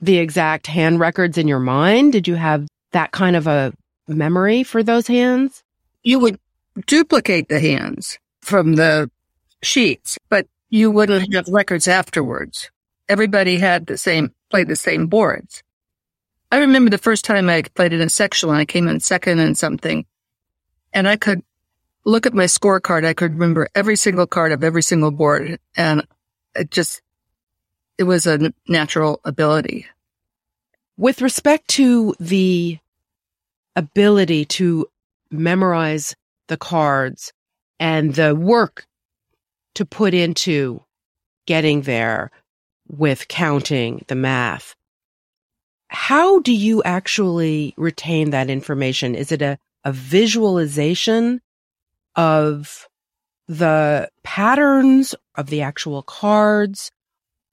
the 0.00 0.18
exact 0.18 0.68
hand 0.68 1.00
records 1.00 1.38
in 1.38 1.48
your 1.48 1.58
mind? 1.58 2.12
Did 2.12 2.28
you 2.28 2.36
have 2.36 2.68
that 2.92 3.10
kind 3.10 3.34
of 3.34 3.48
a 3.48 3.72
memory 4.06 4.62
for 4.62 4.84
those 4.84 5.08
hands? 5.08 5.64
You 6.04 6.20
would 6.20 6.38
duplicate 6.86 7.48
the 7.48 7.58
hands 7.58 8.18
from 8.42 8.76
the 8.76 9.10
sheets, 9.62 10.18
but 10.28 10.46
you 10.70 10.92
wouldn't 10.92 11.34
have 11.34 11.48
records 11.48 11.88
afterwards. 11.88 12.70
Everybody 13.08 13.58
had 13.58 13.86
the 13.86 13.98
same, 13.98 14.32
played 14.50 14.68
the 14.68 14.76
same 14.76 15.08
boards. 15.08 15.64
I 16.52 16.58
remember 16.58 16.90
the 16.90 16.98
first 16.98 17.24
time 17.24 17.48
I 17.48 17.62
played 17.62 17.94
in 17.94 18.02
a 18.02 18.10
sectional 18.10 18.52
and 18.52 18.60
I 18.60 18.66
came 18.66 18.86
in 18.86 19.00
second 19.00 19.38
in 19.38 19.54
something 19.54 20.04
and 20.92 21.08
I 21.08 21.16
could 21.16 21.40
look 22.04 22.26
at 22.26 22.34
my 22.34 22.44
scorecard. 22.44 23.06
I 23.06 23.14
could 23.14 23.32
remember 23.32 23.70
every 23.74 23.96
single 23.96 24.26
card 24.26 24.52
of 24.52 24.62
every 24.62 24.82
single 24.82 25.10
board 25.10 25.58
and 25.78 26.06
it 26.54 26.70
just, 26.70 27.00
it 27.96 28.02
was 28.02 28.26
a 28.26 28.52
natural 28.68 29.22
ability. 29.24 29.86
With 30.98 31.22
respect 31.22 31.68
to 31.68 32.14
the 32.20 32.78
ability 33.74 34.44
to 34.44 34.88
memorize 35.30 36.14
the 36.48 36.58
cards 36.58 37.32
and 37.80 38.14
the 38.14 38.34
work 38.34 38.84
to 39.76 39.86
put 39.86 40.12
into 40.12 40.84
getting 41.46 41.80
there 41.80 42.30
with 42.88 43.26
counting 43.28 44.04
the 44.08 44.14
math, 44.14 44.76
how 45.92 46.40
do 46.40 46.52
you 46.54 46.82
actually 46.84 47.74
retain 47.76 48.30
that 48.30 48.48
information? 48.48 49.14
Is 49.14 49.30
it 49.30 49.42
a, 49.42 49.58
a 49.84 49.92
visualization 49.92 51.40
of 52.16 52.88
the 53.46 54.08
patterns 54.22 55.14
of 55.34 55.48
the 55.48 55.60
actual 55.60 56.02
cards? 56.02 56.90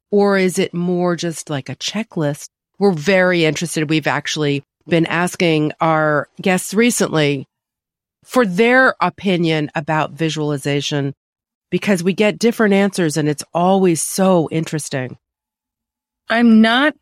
Or 0.10 0.38
is 0.38 0.58
it 0.58 0.73
more 0.73 1.17
just 1.17 1.49
like 1.49 1.67
a 1.67 1.75
checklist? 1.75 2.47
We're 2.80 2.93
very 2.93 3.43
interested. 3.43 3.89
We've 3.89 4.08
actually 4.08 4.63
been 4.88 5.06
asking 5.06 5.73
our 5.82 6.30
guests 6.41 6.73
recently 6.73 7.45
for 8.23 8.45
their 8.45 8.95
opinion 9.02 9.69
about 9.75 10.12
visualization 10.12 11.13
because 11.69 12.04
we 12.04 12.13
get 12.13 12.39
different 12.39 12.73
answers 12.73 13.17
and 13.17 13.28
it's 13.28 13.43
always 13.54 14.02
so 14.02 14.47
interesting. 14.49 15.17
I'm 16.30 16.62
not 16.62 16.95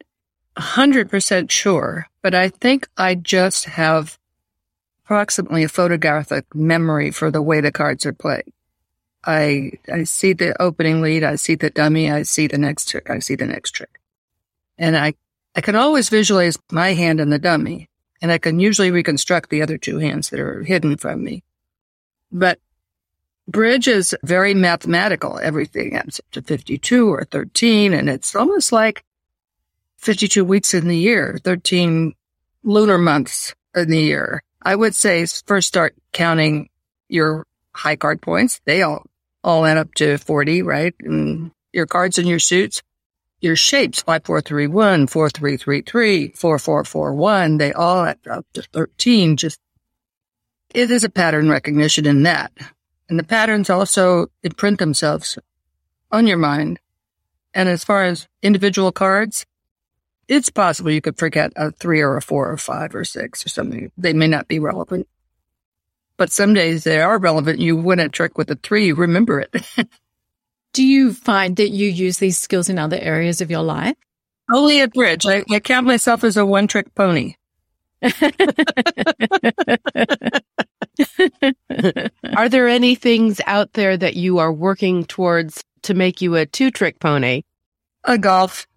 100% 0.58 1.52
sure, 1.52 2.08
but 2.22 2.34
I 2.34 2.50
think 2.50 2.88
I 2.98 3.16
just 3.16 3.66
have 3.66 4.18
approximately 5.06 5.64
a 5.64 5.70
photographic 5.70 6.54
memory 6.54 7.12
for 7.12 7.32
the 7.32 7.42
way 7.42 7.62
the 7.62 7.72
cards 7.72 8.06
are 8.06 8.14
played. 8.14 8.52
I 9.24 9.74
I 9.92 10.04
see 10.04 10.34
the 10.34 10.60
opening 10.62 11.02
lead, 11.02 11.24
I 11.24 11.36
see 11.36 11.56
the 11.56 11.70
dummy, 11.70 12.10
I 12.12 12.24
see 12.24 12.48
the 12.48 12.58
next 12.58 12.90
trick, 12.90 13.10
I 13.10 13.20
see 13.20 13.36
the 13.36 13.46
next 13.46 13.72
trick. 13.72 14.00
And 14.78 14.98
I 14.98 15.14
I 15.56 15.62
can 15.62 15.76
always 15.76 16.10
visualize 16.10 16.58
my 16.72 16.94
hand 16.94 17.20
and 17.20 17.32
the 17.32 17.40
dummy, 17.40 17.90
and 18.22 18.32
I 18.32 18.38
can 18.38 18.60
usually 18.60 18.92
reconstruct 18.92 19.50
the 19.50 19.62
other 19.62 19.78
two 19.78 19.98
hands 19.98 20.30
that 20.30 20.40
are 20.40 20.64
hidden 20.64 20.98
from 20.98 21.24
me. 21.24 21.44
But 22.32 22.60
bridge 23.48 23.88
is 23.88 24.16
very 24.24 24.54
mathematical. 24.54 25.40
Everything 25.40 25.96
adds 25.96 26.20
up 26.20 26.32
to 26.32 26.42
52 26.42 27.14
or 27.14 27.24
13, 27.26 27.94
and 27.94 28.10
it's 28.10 28.36
almost 28.36 28.72
like 28.72 29.04
52 29.98 30.46
weeks 30.46 30.74
in 30.74 30.88
the 30.88 30.98
year, 30.98 31.40
13 31.44 32.14
lunar 32.64 32.98
months 32.98 33.56
in 33.76 33.90
the 33.90 34.00
year. 34.00 34.44
I 34.62 34.76
would 34.76 34.96
say 34.96 35.26
first 35.46 35.68
start 35.68 35.96
counting 36.12 36.70
your 37.08 37.46
high 37.74 37.96
card 37.96 38.22
points. 38.22 38.60
They 38.66 38.82
all, 38.82 39.06
all 39.44 39.66
add 39.66 39.78
up 39.78 39.94
to 39.96 40.18
40, 40.18 40.62
right? 40.62 40.94
And 41.02 41.52
your 41.72 41.86
cards 41.86 42.18
and 42.18 42.28
your 42.28 42.40
suits, 42.40 42.82
your 43.40 43.56
shapes, 43.56 44.02
5431, 44.02 45.08
4333, 45.08 46.30
4441, 46.30 47.58
they 47.58 47.72
all 47.72 48.06
add 48.06 48.20
up 48.30 48.46
to 48.54 48.62
13. 48.62 49.38
Just, 49.38 49.60
it 50.74 50.92
is 50.92 51.04
a 51.04 51.10
pattern 51.10 51.50
recognition 51.50 52.06
in 52.06 52.24
that. 52.24 52.52
And 53.10 53.18
the 53.18 53.24
patterns 53.24 53.70
also 53.70 54.28
imprint 54.44 54.80
themselves 54.80 55.38
on 56.12 56.28
your 56.28 56.38
mind. 56.38 56.80
And 57.54 57.70
as 57.70 57.84
far 57.84 58.04
as 58.04 58.28
individual 58.42 58.92
cards, 58.92 59.46
it's 60.28 60.50
possible 60.50 60.92
you 60.92 61.02
could 61.02 61.18
forget 61.18 61.54
a 61.56 61.72
three 61.72 62.02
or 62.02 62.18
a 62.18 62.22
four 62.22 62.52
or 62.52 62.58
five 62.58 62.94
or 62.94 63.06
six 63.06 63.46
or 63.46 63.50
something. 63.50 63.92
They 63.98 64.14
may 64.14 64.28
not 64.28 64.48
be 64.48 64.60
relevant. 64.60 65.08
But 66.18 66.32
some 66.32 66.54
days 66.54 66.84
they 66.84 67.00
are 67.00 67.20
relevant. 67.20 67.60
You 67.60 67.76
win 67.76 68.00
a 68.00 68.10
trick 68.10 68.38
with 68.38 68.50
a 68.50 68.56
three, 68.56 68.88
you 68.88 68.96
remember 68.96 69.40
it. 69.42 69.56
Do 70.74 70.84
you 70.84 71.14
find 71.14 71.56
that 71.58 71.70
you 71.70 71.88
use 71.88 72.18
these 72.18 72.38
skills 72.38 72.70
in 72.70 72.78
other 72.78 72.98
areas 72.98 73.42
of 73.42 73.50
your 73.50 73.64
life? 73.64 73.96
Only 74.52 74.82
at 74.82 74.94
bridge. 74.94 75.26
I, 75.26 75.44
I 75.50 75.60
count 75.60 75.88
myself 75.88 76.24
as 76.24 76.38
a 76.38 76.46
one 76.46 76.68
trick 76.68 76.94
pony. 76.96 77.36
are 82.36 82.50
there 82.50 82.68
any 82.68 82.96
things 82.96 83.42
out 83.46 83.74
there 83.74 83.98
that 83.98 84.16
you 84.16 84.38
are 84.38 84.54
working 84.54 85.04
towards 85.06 85.64
to 85.84 85.94
make 85.94 86.22
you 86.22 86.36
a 86.36 86.46
two 86.46 86.70
trick 86.72 87.00
pony? 87.00 87.44
A 88.04 88.18
golf. 88.18 88.68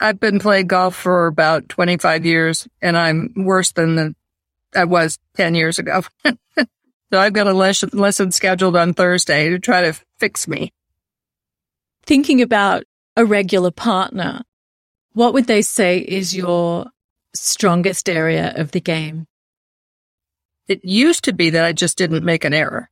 I've 0.00 0.20
been 0.20 0.38
playing 0.38 0.66
golf 0.66 0.94
for 0.94 1.26
about 1.26 1.68
25 1.68 2.26
years 2.26 2.68
and 2.82 2.96
I'm 2.96 3.32
worse 3.36 3.72
than 3.72 3.96
the, 3.96 4.14
I 4.74 4.84
was 4.84 5.18
10 5.36 5.54
years 5.54 5.78
ago. 5.78 6.02
so 6.24 6.66
I've 7.12 7.32
got 7.32 7.46
a 7.46 7.52
lesson, 7.52 7.90
lesson 7.92 8.30
scheduled 8.30 8.76
on 8.76 8.94
Thursday 8.94 9.48
to 9.48 9.58
try 9.58 9.82
to 9.82 9.98
fix 10.18 10.46
me. 10.46 10.72
Thinking 12.04 12.42
about 12.42 12.84
a 13.16 13.24
regular 13.24 13.70
partner, 13.70 14.42
what 15.12 15.32
would 15.32 15.46
they 15.46 15.62
say 15.62 15.98
is 15.98 16.36
your 16.36 16.86
strongest 17.34 18.08
area 18.08 18.52
of 18.54 18.72
the 18.72 18.80
game? 18.80 19.26
It 20.68 20.84
used 20.84 21.24
to 21.24 21.32
be 21.32 21.50
that 21.50 21.64
I 21.64 21.72
just 21.72 21.96
didn't 21.96 22.24
make 22.24 22.44
an 22.44 22.52
error. 22.52 22.90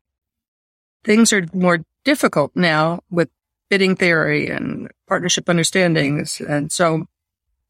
Things 1.03 1.33
are 1.33 1.47
more 1.53 1.81
difficult 2.05 2.53
now 2.55 3.01
with 3.11 3.29
bidding 3.69 3.97
theory 3.97 4.49
and 4.49 4.91
partnership 5.07 5.49
understandings. 5.49 6.41
And 6.41 6.71
so 6.71 6.95
a 6.95 7.07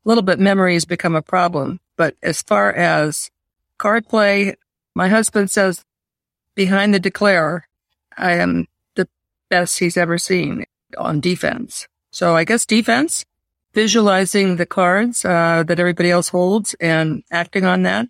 little 0.05 0.23
bit 0.23 0.39
memory 0.39 0.75
has 0.75 0.85
become 0.85 1.15
a 1.15 1.23
problem. 1.23 1.81
But 1.97 2.17
as 2.23 2.43
far 2.43 2.73
as 2.73 3.31
card 3.79 4.09
play, 4.09 4.55
my 4.95 5.09
husband 5.09 5.51
says 5.51 5.85
behind 6.55 6.95
the 6.95 7.01
declare, 7.01 7.69
I 8.17 8.33
am 8.35 8.67
the 8.95 9.09
best 9.49 9.79
he's 9.79 9.97
ever 9.97 10.19
seen 10.19 10.65
on 10.99 11.21
defense. 11.21 11.89
So 12.11 12.37
I 12.37 12.45
guess 12.45 12.67
defense, 12.67 13.25
visualizing 13.73 14.57
the 14.57 14.67
cards 14.67 15.25
uh, 15.25 15.65
that 15.67 15.81
everybody 15.81 16.11
else 16.11 16.29
holds 16.29 16.75
and 16.75 17.25
acting 17.31 17.65
on 17.65 17.83
that. 17.83 18.07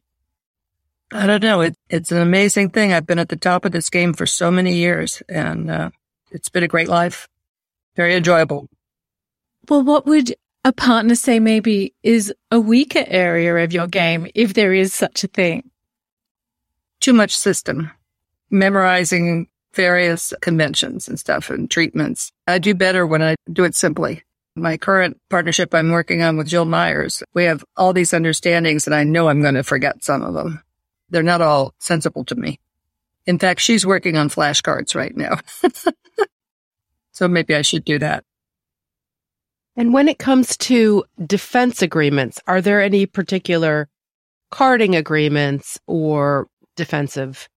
I 1.13 1.27
don't 1.27 1.43
know. 1.43 1.61
It, 1.63 1.77
it's 1.89 2.13
an 2.13 2.19
amazing 2.19 2.71
thing. 2.71 2.93
I've 2.93 3.07
been 3.07 3.19
at 3.19 3.29
the 3.29 3.37
top 3.37 3.65
of 3.65 3.73
this 3.73 3.89
game 3.89 4.13
for 4.13 4.27
so 4.27 4.51
many 4.51 4.75
years 4.75 5.23
and 5.29 5.71
uh, 5.71 5.91
it's 6.31 6.49
been 6.49 6.65
a 6.65 6.69
great 6.69 6.89
life. 6.89 7.29
Very 7.97 8.15
enjoyable. 8.17 8.69
Well, 9.69 9.83
what 9.83 10.07
would 10.07 10.35
a 10.65 10.73
partner 10.73 11.15
say 11.15 11.39
maybe 11.41 11.95
is 12.03 12.33
a 12.51 12.61
weaker 12.61 13.05
area 13.07 13.57
of 13.57 13.73
your 13.73 13.87
game, 13.87 14.27
if 14.35 14.55
there 14.55 14.73
is 14.73 14.95
such 14.95 15.25
a 15.25 15.29
thing? 15.29 15.71
Too 17.01 17.13
much 17.13 17.37
system, 17.37 17.91
memorizing 18.51 19.49
various 19.75 20.33
conventions 20.41 21.09
and 21.09 21.19
stuff 21.19 21.51
and 21.51 21.71
treatments. 21.71 22.33
I 22.47 22.59
do 22.59 22.75
better 22.75 23.07
when 23.07 23.23
I 23.23 23.37
do 23.53 23.65
it 23.65 23.75
simply. 23.75 24.23
My 24.57 24.77
current 24.77 25.21
partnership 25.31 25.75
I'm 25.75 25.91
working 25.91 26.23
on 26.23 26.37
with 26.37 26.47
Jill 26.47 26.65
Myers, 26.65 27.23
we 27.35 27.45
have 27.45 27.65
all 27.77 27.93
these 27.93 28.13
understandings 28.13 28.87
and 28.87 28.95
I 28.95 29.03
know 29.03 29.29
I'm 29.29 29.43
going 29.43 29.55
to 29.55 29.65
forget 29.65 30.05
some 30.05 30.23
of 30.23 30.35
them. 30.35 30.63
They're 31.11 31.23
not 31.23 31.41
all 31.41 31.75
sensible 31.81 32.25
to 32.27 32.37
me. 32.37 32.61
In 33.27 33.39
fact, 33.39 33.61
she's 33.61 33.85
working 33.85 34.17
on 34.17 34.29
flashcards 34.31 34.95
right 34.95 35.17
now. 35.17 35.39
so 37.15 37.29
maybe 37.29 37.55
I 37.55 37.63
should 37.63 37.85
do 37.85 37.99
that. 38.01 38.25
And 39.77 39.95
when 39.95 40.09
it 40.09 40.19
comes 40.19 40.57
to 40.59 41.05
defense 41.25 41.81
agreements, 41.81 42.41
are 42.47 42.61
there 42.61 42.83
any 42.83 43.07
particular 43.07 43.89
carding 44.51 44.95
agreements 44.95 45.79
or 45.87 46.49
defensive 46.77 47.49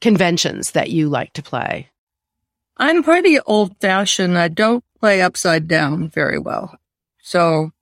conventions 0.00 0.72
that 0.72 0.90
you 0.90 1.08
like 1.08 1.32
to 1.34 1.42
play? 1.42 1.90
I'm 2.76 3.02
pretty 3.02 3.38
old 3.40 3.76
fashioned. 3.80 4.38
I 4.38 4.48
don't 4.48 4.82
play 4.98 5.20
upside 5.20 5.68
down 5.68 6.08
very 6.08 6.38
well. 6.38 6.76
So 7.20 7.72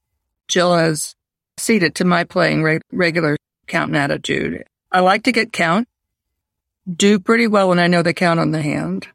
Jill 0.48 0.76
has 0.76 1.14
ceded 1.56 1.94
to 1.96 2.04
my 2.04 2.24
playing 2.24 2.62
re- 2.62 2.80
regular 2.90 3.36
count 3.66 3.90
and 3.90 3.96
attitude. 3.96 4.64
I 4.90 5.00
like 5.00 5.24
to 5.24 5.32
get 5.32 5.52
count, 5.52 5.88
do 6.90 7.18
pretty 7.18 7.46
well 7.46 7.68
when 7.68 7.78
I 7.78 7.86
know 7.86 8.02
the 8.02 8.14
count 8.14 8.40
on 8.40 8.50
the 8.50 8.62
hand. 8.62 9.08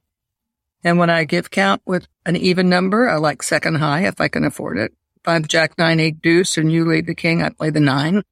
And 0.84 0.98
when 0.98 1.10
I 1.10 1.24
give 1.24 1.50
count 1.50 1.82
with 1.86 2.08
an 2.26 2.36
even 2.36 2.70
number, 2.70 3.10
I 3.10 3.16
like 3.18 3.42
second 3.42 3.76
high 3.76 4.06
if 4.06 4.20
I 4.20 4.28
can 4.28 4.44
afford 4.44 4.78
it. 4.78 4.94
If 5.18 5.28
I'm 5.28 5.46
jack 5.46 5.78
nine, 5.78 6.00
eight 6.00 6.22
deuce 6.22 6.58
and 6.58 6.72
you 6.72 6.86
lead 6.86 7.08
the 7.08 7.16
king, 7.16 7.42
I 7.42 7.50
play 7.50 7.70
the 7.70 7.80
nine, 7.80 8.24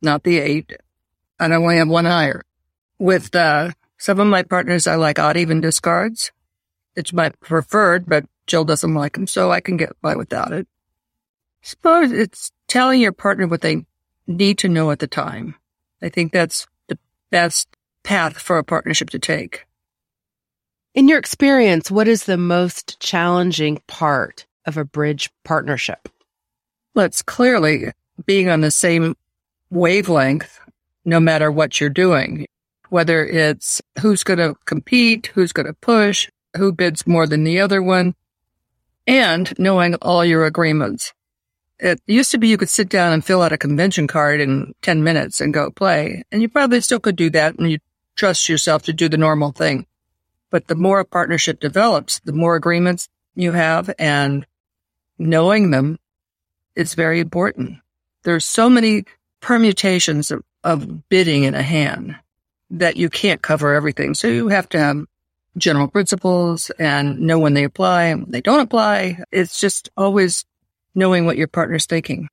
not 0.00 0.22
the 0.22 0.38
eight. 0.38 0.72
And 1.38 1.52
I 1.52 1.56
only 1.56 1.76
have 1.78 1.88
one 1.88 2.04
higher. 2.04 2.42
With, 2.98 3.34
uh, 3.34 3.70
some 3.98 4.18
of 4.18 4.26
my 4.26 4.42
partners, 4.42 4.86
I 4.86 4.94
like 4.94 5.18
odd 5.18 5.36
even 5.36 5.60
discards. 5.60 6.32
It's 6.96 7.12
my 7.12 7.30
preferred, 7.40 8.06
but 8.06 8.24
Jill 8.46 8.64
doesn't 8.64 8.94
like 8.94 9.12
them, 9.12 9.26
so 9.26 9.52
I 9.52 9.60
can 9.60 9.76
get 9.76 9.92
by 10.00 10.16
without 10.16 10.52
it. 10.52 10.66
Suppose 11.62 12.10
it's 12.10 12.50
telling 12.66 13.00
your 13.00 13.12
partner 13.12 13.46
what 13.46 13.60
they 13.60 13.84
need 14.26 14.58
to 14.58 14.68
know 14.68 14.90
at 14.90 15.00
the 15.00 15.06
time. 15.06 15.54
I 16.02 16.08
think 16.08 16.32
that's 16.32 16.66
the 16.88 16.98
best 17.30 17.68
path 18.02 18.38
for 18.38 18.58
a 18.58 18.64
partnership 18.64 19.10
to 19.10 19.18
take. 19.18 19.66
In 20.92 21.06
your 21.06 21.20
experience, 21.20 21.88
what 21.88 22.08
is 22.08 22.24
the 22.24 22.36
most 22.36 22.98
challenging 22.98 23.80
part 23.86 24.46
of 24.66 24.76
a 24.76 24.84
bridge 24.84 25.30
partnership? 25.44 26.08
Well, 26.94 27.06
it's 27.06 27.22
clearly 27.22 27.92
being 28.26 28.48
on 28.48 28.60
the 28.60 28.72
same 28.72 29.16
wavelength, 29.70 30.58
no 31.04 31.20
matter 31.20 31.48
what 31.48 31.80
you're 31.80 31.90
doing, 31.90 32.48
whether 32.88 33.24
it's 33.24 33.80
who's 34.00 34.24
going 34.24 34.40
to 34.40 34.56
compete, 34.64 35.28
who's 35.28 35.52
going 35.52 35.66
to 35.66 35.74
push, 35.74 36.28
who 36.56 36.72
bids 36.72 37.06
more 37.06 37.28
than 37.28 37.44
the 37.44 37.60
other 37.60 37.80
one, 37.80 38.16
and 39.06 39.56
knowing 39.60 39.94
all 40.02 40.24
your 40.24 40.44
agreements. 40.44 41.12
It 41.78 42.00
used 42.08 42.32
to 42.32 42.38
be 42.38 42.48
you 42.48 42.58
could 42.58 42.68
sit 42.68 42.88
down 42.88 43.12
and 43.12 43.24
fill 43.24 43.42
out 43.42 43.52
a 43.52 43.58
convention 43.58 44.08
card 44.08 44.40
in 44.40 44.74
10 44.82 45.04
minutes 45.04 45.40
and 45.40 45.54
go 45.54 45.70
play. 45.70 46.24
And 46.32 46.42
you 46.42 46.48
probably 46.48 46.80
still 46.80 46.98
could 46.98 47.14
do 47.14 47.30
that 47.30 47.60
and 47.60 47.70
you 47.70 47.78
trust 48.16 48.48
yourself 48.48 48.82
to 48.82 48.92
do 48.92 49.08
the 49.08 49.16
normal 49.16 49.52
thing. 49.52 49.86
But 50.50 50.66
the 50.66 50.74
more 50.74 51.00
a 51.00 51.04
partnership 51.04 51.60
develops, 51.60 52.20
the 52.20 52.32
more 52.32 52.56
agreements 52.56 53.08
you 53.34 53.52
have 53.52 53.90
and 53.98 54.46
knowing 55.18 55.70
them 55.70 55.98
is 56.74 56.94
very 56.94 57.20
important. 57.20 57.78
There's 58.24 58.44
so 58.44 58.68
many 58.68 59.04
permutations 59.40 60.30
of, 60.30 60.42
of 60.64 61.08
bidding 61.08 61.44
in 61.44 61.54
a 61.54 61.62
hand 61.62 62.16
that 62.70 62.96
you 62.96 63.08
can't 63.08 63.42
cover 63.42 63.74
everything. 63.74 64.14
So 64.14 64.28
you 64.28 64.48
have 64.48 64.68
to 64.70 64.78
have 64.78 65.04
general 65.56 65.88
principles 65.88 66.70
and 66.78 67.20
know 67.20 67.38
when 67.38 67.54
they 67.54 67.64
apply 67.64 68.04
and 68.04 68.22
when 68.22 68.30
they 68.30 68.40
don't 68.40 68.60
apply. 68.60 69.22
It's 69.32 69.60
just 69.60 69.90
always 69.96 70.44
knowing 70.94 71.26
what 71.26 71.36
your 71.36 71.48
partner's 71.48 71.86
thinking. 71.86 72.28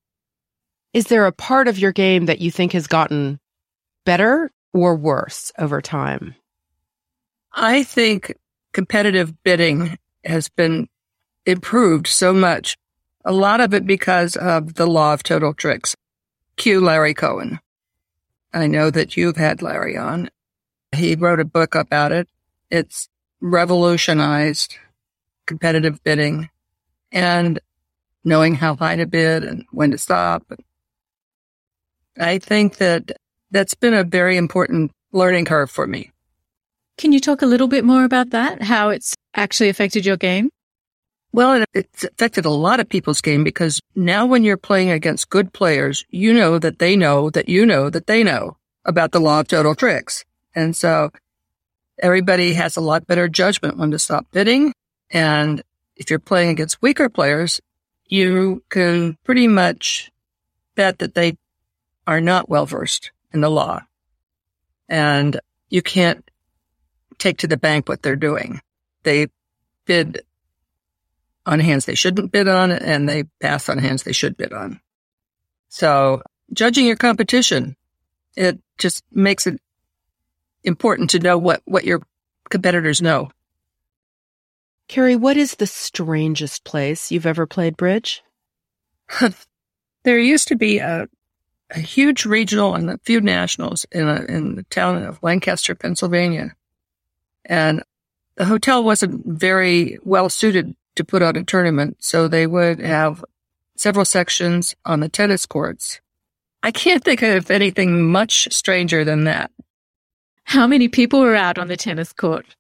Is 0.93 1.05
there 1.05 1.25
a 1.25 1.31
part 1.31 1.67
of 1.67 1.79
your 1.79 1.91
game 1.91 2.25
that 2.27 2.39
you 2.39 2.51
think 2.51 2.73
has 2.73 2.87
gotten 2.87 3.39
better 4.05 4.51
or 4.73 4.95
worse 4.95 5.51
over 5.57 5.81
time? 5.81 6.35
I 7.59 7.81
think 7.81 8.35
competitive 8.71 9.41
bidding 9.41 9.97
has 10.23 10.47
been 10.47 10.87
improved 11.43 12.05
so 12.05 12.31
much. 12.31 12.77
A 13.25 13.33
lot 13.33 13.61
of 13.61 13.73
it 13.73 13.87
because 13.87 14.35
of 14.35 14.75
the 14.75 14.85
law 14.85 15.13
of 15.13 15.23
total 15.23 15.55
tricks. 15.55 15.95
Cue 16.55 16.79
Larry 16.79 17.15
Cohen. 17.15 17.59
I 18.53 18.67
know 18.67 18.91
that 18.91 19.17
you've 19.17 19.37
had 19.37 19.63
Larry 19.63 19.97
on. 19.97 20.29
He 20.95 21.15
wrote 21.15 21.39
a 21.39 21.45
book 21.45 21.73
about 21.73 22.11
it. 22.11 22.29
It's 22.69 23.09
revolutionized 23.41 24.77
competitive 25.47 26.03
bidding 26.03 26.49
and 27.11 27.59
knowing 28.23 28.53
how 28.53 28.75
high 28.75 28.97
to 28.97 29.07
bid 29.07 29.43
and 29.43 29.65
when 29.71 29.89
to 29.89 29.97
stop. 29.97 30.43
I 32.19 32.37
think 32.37 32.77
that 32.77 33.13
that's 33.49 33.73
been 33.73 33.95
a 33.95 34.03
very 34.03 34.37
important 34.37 34.91
learning 35.11 35.45
curve 35.45 35.71
for 35.71 35.87
me. 35.87 36.11
Can 36.97 37.11
you 37.11 37.19
talk 37.19 37.43
a 37.43 37.45
little 37.45 37.67
bit 37.67 37.85
more 37.85 38.03
about 38.03 38.31
that? 38.31 38.63
How 38.63 38.89
it's 38.89 39.15
actually 39.35 39.69
affected 39.69 40.03
your 40.03 40.17
game? 40.17 40.49
Well, 41.31 41.63
it's 41.73 42.03
affected 42.03 42.45
a 42.45 42.49
lot 42.49 42.79
of 42.79 42.89
people's 42.89 43.21
game 43.21 43.43
because 43.43 43.79
now 43.95 44.25
when 44.25 44.43
you're 44.43 44.57
playing 44.57 44.89
against 44.89 45.29
good 45.29 45.53
players, 45.53 46.05
you 46.09 46.33
know 46.33 46.57
that 46.57 46.79
they 46.79 46.95
know 46.95 47.29
that 47.29 47.47
you 47.47 47.67
know 47.67 47.91
that 47.91 48.07
they 48.07 48.23
know 48.23 48.57
about 48.83 49.11
the 49.11 49.19
law 49.19 49.41
of 49.41 49.47
total 49.47 49.75
tricks. 49.75 50.25
And 50.55 50.75
so 50.75 51.11
everybody 51.99 52.53
has 52.53 52.77
a 52.77 52.81
lot 52.81 53.05
better 53.05 53.27
judgment 53.27 53.77
when 53.77 53.91
to 53.91 53.99
stop 53.99 54.25
bidding. 54.31 54.73
And 55.11 55.61
if 55.95 56.09
you're 56.09 56.17
playing 56.17 56.49
against 56.49 56.81
weaker 56.81 57.09
players, 57.09 57.61
you 58.07 58.63
can 58.69 59.17
pretty 59.23 59.47
much 59.47 60.09
bet 60.73 60.97
that 60.97 61.13
they 61.13 61.37
are 62.07 62.21
not 62.21 62.49
well 62.49 62.65
versed 62.65 63.11
in 63.31 63.41
the 63.41 63.51
law. 63.51 63.81
And 64.89 65.39
you 65.69 65.83
can't 65.83 66.26
take 67.17 67.37
to 67.39 67.47
the 67.47 67.57
bank 67.57 67.87
what 67.87 68.01
they're 68.01 68.15
doing. 68.15 68.61
They 69.03 69.27
bid 69.85 70.21
on 71.45 71.59
hands 71.59 71.85
they 71.85 71.95
shouldn't 71.95 72.31
bid 72.31 72.47
on 72.47 72.71
and 72.71 73.07
they 73.07 73.23
pass 73.41 73.69
on 73.69 73.77
hands 73.77 74.03
they 74.03 74.11
should 74.11 74.37
bid 74.37 74.53
on. 74.53 74.79
So 75.69 76.21
judging 76.53 76.85
your 76.85 76.95
competition, 76.95 77.75
it 78.35 78.59
just 78.77 79.03
makes 79.11 79.47
it 79.47 79.59
important 80.63 81.09
to 81.11 81.19
know 81.19 81.37
what, 81.37 81.61
what 81.65 81.85
your 81.85 82.01
competitors 82.49 83.01
know. 83.01 83.29
Kerri, 84.89 85.19
what 85.19 85.37
is 85.37 85.55
the 85.55 85.67
strangest 85.67 86.63
place 86.63 87.11
you've 87.11 87.25
ever 87.25 87.45
played 87.45 87.75
bridge? 87.75 88.23
there 90.03 90.19
used 90.19 90.47
to 90.49 90.55
be 90.55 90.79
a, 90.79 91.07
a 91.71 91.79
huge 91.79 92.25
regional 92.25 92.75
and 92.75 92.89
a 92.89 92.99
few 92.99 93.19
nationals 93.19 93.85
in, 93.91 94.07
a, 94.07 94.23
in 94.25 94.55
the 94.55 94.63
town 94.63 95.03
of 95.03 95.21
Lancaster, 95.21 95.75
Pennsylvania. 95.75 96.55
And 97.47 97.81
the 98.35 98.45
hotel 98.45 98.83
wasn't 98.83 99.25
very 99.25 99.97
well 100.03 100.29
suited 100.29 100.75
to 100.95 101.03
put 101.03 101.23
on 101.23 101.35
a 101.35 101.43
tournament. 101.43 101.97
So 101.99 102.27
they 102.27 102.45
would 102.45 102.79
have 102.79 103.23
several 103.75 104.05
sections 104.05 104.75
on 104.85 104.99
the 104.99 105.09
tennis 105.09 105.45
courts. 105.45 106.01
I 106.61 106.71
can't 106.71 107.03
think 107.03 107.21
of 107.21 107.49
anything 107.49 108.11
much 108.11 108.47
stranger 108.51 109.03
than 109.03 109.23
that. 109.23 109.51
How 110.43 110.67
many 110.67 110.87
people 110.87 111.19
were 111.19 111.35
out 111.35 111.57
on 111.57 111.67
the 111.67 111.77
tennis 111.77 112.13
court? 112.13 112.55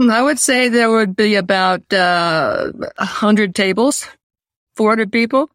I 0.00 0.22
would 0.22 0.38
say 0.38 0.68
there 0.68 0.90
would 0.90 1.16
be 1.16 1.34
about 1.34 1.92
uh, 1.92 2.70
100 2.98 3.54
tables, 3.54 4.06
400 4.76 5.10
people. 5.10 5.50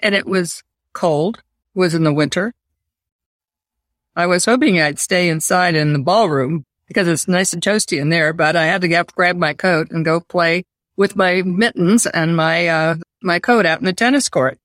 And 0.00 0.14
it 0.14 0.26
was 0.26 0.62
cold, 0.92 1.38
it 1.74 1.78
was 1.78 1.94
in 1.94 2.04
the 2.04 2.12
winter. 2.12 2.52
I 4.14 4.26
was 4.26 4.44
hoping 4.44 4.80
I'd 4.80 4.98
stay 4.98 5.28
inside 5.28 5.74
in 5.74 5.94
the 5.94 5.98
ballroom 5.98 6.65
because 6.86 7.08
it's 7.08 7.28
nice 7.28 7.52
and 7.52 7.62
toasty 7.62 8.00
in 8.00 8.08
there, 8.08 8.32
but 8.32 8.56
I 8.56 8.66
had 8.66 8.80
to 8.82 8.88
get, 8.88 9.14
grab 9.14 9.36
my 9.36 9.54
coat 9.54 9.90
and 9.90 10.04
go 10.04 10.20
play 10.20 10.64
with 10.96 11.16
my 11.16 11.42
mittens 11.42 12.06
and 12.06 12.36
my, 12.36 12.68
uh, 12.68 12.96
my 13.22 13.38
coat 13.38 13.66
out 13.66 13.80
in 13.80 13.84
the 13.84 13.92
tennis 13.92 14.28
court. 14.28 14.58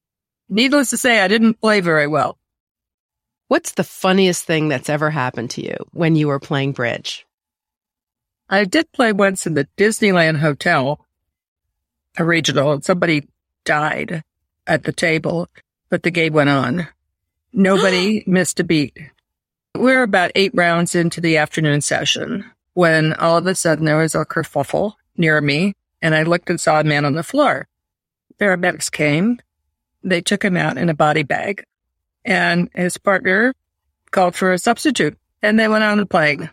Needless 0.50 0.90
to 0.92 0.98
say, 0.98 1.20
I 1.20 1.28
didn't 1.28 1.62
play 1.62 1.82
very 1.82 2.08
well. 2.08 2.38
What's 3.48 3.74
the 3.74 3.84
funniest 3.84 4.46
thing 4.46 4.70
that's 4.70 4.90
ever 4.90 5.10
happened 5.10 5.50
to 5.52 5.62
you 5.62 5.76
when 5.92 6.16
you 6.16 6.28
were 6.28 6.40
playing 6.40 6.72
bridge? 6.72 7.26
I 8.50 8.66
did 8.66 8.92
play 8.92 9.14
once 9.14 9.48
in 9.48 9.54
the 9.54 9.68
Disneyland 9.78 10.38
Hotel, 10.38 11.06
a 12.18 12.26
regional, 12.26 12.74
and 12.74 12.84
somebody 12.84 13.28
died 13.64 14.24
at 14.68 14.84
the 14.84 14.92
table, 14.92 15.48
but 15.90 16.04
the 16.04 16.12
game 16.12 16.34
went 16.34 16.50
on. 16.50 16.88
Nobody 17.54 18.24
missed 18.28 18.60
a 18.60 18.64
beat. 18.64 18.98
We're 19.76 20.04
about 20.04 20.32
eight 20.36 20.52
rounds 20.54 20.96
into 20.96 21.22
the 21.22 21.38
afternoon 21.38 21.82
session 21.82 22.46
when 22.74 23.14
all 23.14 23.38
of 23.38 23.48
a 23.48 23.56
sudden 23.56 23.86
there 23.86 23.98
was 23.98 24.16
a 24.16 24.26
kerfuffle 24.26 24.94
near 25.18 25.40
me 25.42 25.74
and 26.02 26.14
I 26.14 26.24
looked 26.24 26.50
and 26.50 26.60
saw 26.60 26.80
a 26.80 26.84
man 26.84 27.06
on 27.06 27.14
the 27.14 27.24
floor. 27.24 27.68
Paramedics 28.40 28.92
came. 28.92 29.40
They 30.04 30.22
took 30.22 30.44
him 30.44 30.58
out 30.58 30.78
in 30.78 30.90
a 30.90 30.94
body 30.94 31.24
bag 31.24 31.64
and 32.26 32.70
his 32.76 32.98
partner 32.98 33.54
called 34.12 34.36
for 34.36 34.52
a 34.52 34.58
substitute 34.58 35.18
and 35.42 35.60
they 35.60 35.68
went 35.68 35.84
on 35.84 35.98
to 35.98 36.06
playing. 36.06 36.50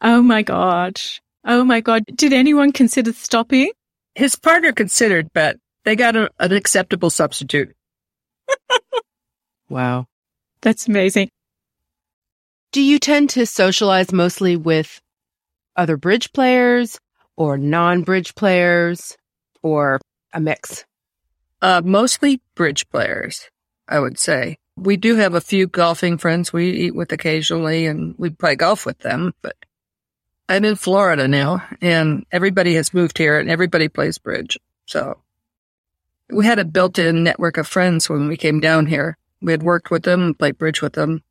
Oh 0.00 0.22
my 0.22 0.42
God. 0.42 1.00
Oh 1.44 1.64
my 1.64 1.80
God. 1.80 2.04
Did 2.14 2.32
anyone 2.32 2.72
consider 2.72 3.12
stopping? 3.12 3.70
His 4.14 4.34
partner 4.34 4.72
considered, 4.72 5.30
but 5.32 5.56
they 5.84 5.94
got 5.94 6.16
a, 6.16 6.30
an 6.40 6.52
acceptable 6.52 7.10
substitute. 7.10 7.74
wow. 9.68 10.06
That's 10.62 10.88
amazing. 10.88 11.30
Do 12.72 12.82
you 12.82 12.98
tend 12.98 13.30
to 13.30 13.46
socialize 13.46 14.12
mostly 14.12 14.56
with 14.56 15.00
other 15.76 15.96
bridge 15.96 16.32
players 16.32 16.98
or 17.36 17.56
non 17.56 18.02
bridge 18.02 18.34
players 18.34 19.16
or 19.62 20.00
a 20.32 20.40
mix? 20.40 20.84
Uh, 21.62 21.80
mostly 21.84 22.40
bridge 22.54 22.88
players, 22.90 23.48
I 23.88 23.98
would 23.98 24.18
say. 24.18 24.58
We 24.76 24.96
do 24.98 25.16
have 25.16 25.34
a 25.34 25.40
few 25.40 25.66
golfing 25.66 26.18
friends 26.18 26.52
we 26.52 26.70
eat 26.70 26.94
with 26.94 27.12
occasionally 27.12 27.86
and 27.86 28.14
we 28.18 28.28
play 28.30 28.56
golf 28.56 28.84
with 28.84 28.98
them, 28.98 29.32
but 29.40 29.56
I'm 30.48 30.64
in 30.64 30.76
Florida 30.76 31.26
now 31.26 31.66
and 31.80 32.26
everybody 32.30 32.74
has 32.74 32.92
moved 32.92 33.16
here 33.16 33.38
and 33.38 33.50
everybody 33.50 33.88
plays 33.88 34.18
bridge. 34.18 34.58
So 34.84 35.18
we 36.30 36.44
had 36.44 36.58
a 36.58 36.64
built 36.64 36.98
in 36.98 37.24
network 37.24 37.56
of 37.56 37.66
friends 37.66 38.08
when 38.08 38.28
we 38.28 38.36
came 38.36 38.60
down 38.60 38.86
here. 38.86 39.16
We 39.40 39.52
had 39.52 39.62
worked 39.62 39.90
with 39.90 40.02
them, 40.02 40.34
played 40.34 40.58
bridge 40.58 40.82
with 40.82 40.92
them. 40.92 41.22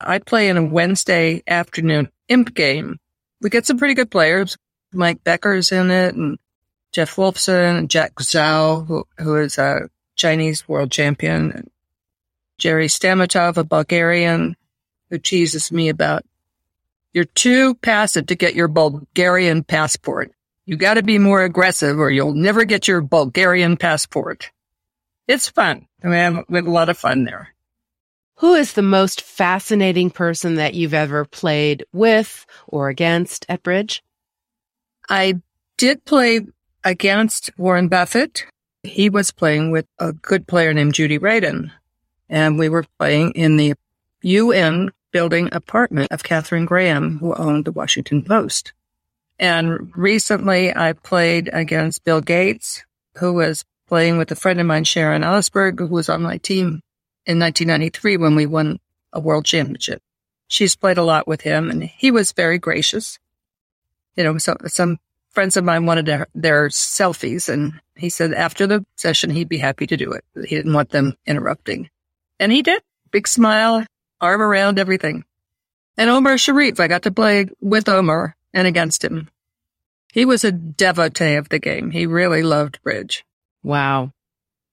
I 0.00 0.18
play 0.18 0.48
in 0.48 0.56
a 0.56 0.64
Wednesday 0.64 1.42
afternoon 1.46 2.10
imp 2.28 2.54
game. 2.54 2.98
We 3.40 3.50
get 3.50 3.66
some 3.66 3.78
pretty 3.78 3.94
good 3.94 4.10
players. 4.10 4.56
Mike 4.92 5.22
Becker's 5.22 5.72
in 5.72 5.90
it 5.90 6.14
and 6.14 6.38
Jeff 6.92 7.14
Wolfson 7.16 7.78
and 7.78 7.90
Jack 7.90 8.14
Zhao, 8.16 8.86
who, 8.86 9.04
who 9.18 9.36
is 9.36 9.58
a 9.58 9.88
Chinese 10.16 10.68
world 10.68 10.90
champion. 10.90 11.70
Jerry 12.58 12.88
Stamatov, 12.88 13.56
a 13.56 13.64
Bulgarian, 13.64 14.56
who 15.08 15.18
teases 15.18 15.70
me 15.72 15.88
about, 15.88 16.24
you're 17.12 17.24
too 17.24 17.74
passive 17.74 18.26
to 18.26 18.36
get 18.36 18.54
your 18.54 18.68
Bulgarian 18.68 19.64
passport. 19.64 20.32
You 20.66 20.76
got 20.76 20.94
to 20.94 21.02
be 21.02 21.18
more 21.18 21.42
aggressive 21.42 21.98
or 21.98 22.10
you'll 22.10 22.34
never 22.34 22.64
get 22.64 22.86
your 22.86 23.00
Bulgarian 23.00 23.76
passport. 23.76 24.50
It's 25.26 25.48
fun. 25.48 25.86
we 26.02 26.14
have, 26.16 26.44
we 26.48 26.58
have 26.58 26.66
a 26.66 26.70
lot 26.70 26.88
of 26.88 26.98
fun 26.98 27.24
there. 27.24 27.54
Who 28.40 28.54
is 28.54 28.72
the 28.72 28.80
most 28.80 29.20
fascinating 29.20 30.08
person 30.08 30.54
that 30.54 30.72
you've 30.72 30.94
ever 30.94 31.26
played 31.26 31.84
with 31.92 32.46
or 32.66 32.88
against 32.88 33.44
at 33.50 33.62
bridge? 33.62 34.02
I 35.10 35.42
did 35.76 36.06
play 36.06 36.46
against 36.82 37.50
Warren 37.58 37.88
Buffett. 37.88 38.46
He 38.82 39.10
was 39.10 39.30
playing 39.30 39.72
with 39.72 39.84
a 39.98 40.14
good 40.14 40.46
player 40.46 40.72
named 40.72 40.94
Judy 40.94 41.18
Radin. 41.18 41.70
And 42.30 42.58
we 42.58 42.70
were 42.70 42.86
playing 42.98 43.32
in 43.32 43.58
the 43.58 43.74
UN 44.22 44.90
building 45.12 45.50
apartment 45.52 46.10
of 46.10 46.22
Katharine 46.22 46.64
Graham, 46.64 47.18
who 47.18 47.34
owned 47.34 47.66
the 47.66 47.72
Washington 47.72 48.22
Post. 48.22 48.72
And 49.38 49.92
recently 49.94 50.74
I 50.74 50.94
played 50.94 51.50
against 51.52 52.04
Bill 52.04 52.22
Gates, 52.22 52.86
who 53.18 53.34
was 53.34 53.66
playing 53.86 54.16
with 54.16 54.30
a 54.30 54.36
friend 54.36 54.58
of 54.60 54.66
mine, 54.66 54.84
Sharon 54.84 55.20
Ellisberg, 55.20 55.78
who 55.78 55.88
was 55.88 56.08
on 56.08 56.22
my 56.22 56.38
team 56.38 56.80
in 57.26 57.38
1993 57.38 58.16
when 58.16 58.34
we 58.34 58.46
won 58.46 58.78
a 59.12 59.20
world 59.20 59.44
championship. 59.44 60.02
She's 60.48 60.76
played 60.76 60.98
a 60.98 61.02
lot 61.02 61.28
with 61.28 61.42
him 61.42 61.70
and 61.70 61.82
he 61.82 62.10
was 62.10 62.32
very 62.32 62.58
gracious. 62.58 63.18
You 64.16 64.24
know, 64.24 64.38
so 64.38 64.56
some 64.66 64.98
friends 65.30 65.56
of 65.56 65.64
mine 65.64 65.86
wanted 65.86 66.06
their, 66.06 66.26
their 66.34 66.68
selfies 66.68 67.48
and 67.48 67.80
he 67.96 68.08
said 68.08 68.32
after 68.32 68.66
the 68.66 68.84
session, 68.96 69.30
he'd 69.30 69.48
be 69.48 69.58
happy 69.58 69.86
to 69.86 69.96
do 69.96 70.12
it. 70.12 70.24
He 70.34 70.56
didn't 70.56 70.72
want 70.72 70.90
them 70.90 71.16
interrupting. 71.26 71.90
And 72.38 72.50
he 72.50 72.62
did. 72.62 72.82
Big 73.10 73.28
smile, 73.28 73.84
arm 74.20 74.40
around 74.40 74.78
everything. 74.78 75.24
And 75.96 76.08
Omar 76.08 76.38
Sharif, 76.38 76.80
I 76.80 76.88
got 76.88 77.02
to 77.02 77.10
play 77.10 77.46
with 77.60 77.88
Omar 77.88 78.36
and 78.54 78.66
against 78.66 79.04
him. 79.04 79.28
He 80.12 80.24
was 80.24 80.44
a 80.44 80.52
devotee 80.52 81.34
of 81.34 81.48
the 81.48 81.58
game. 81.58 81.90
He 81.90 82.06
really 82.06 82.42
loved 82.42 82.82
bridge. 82.82 83.24
Wow. 83.62 84.12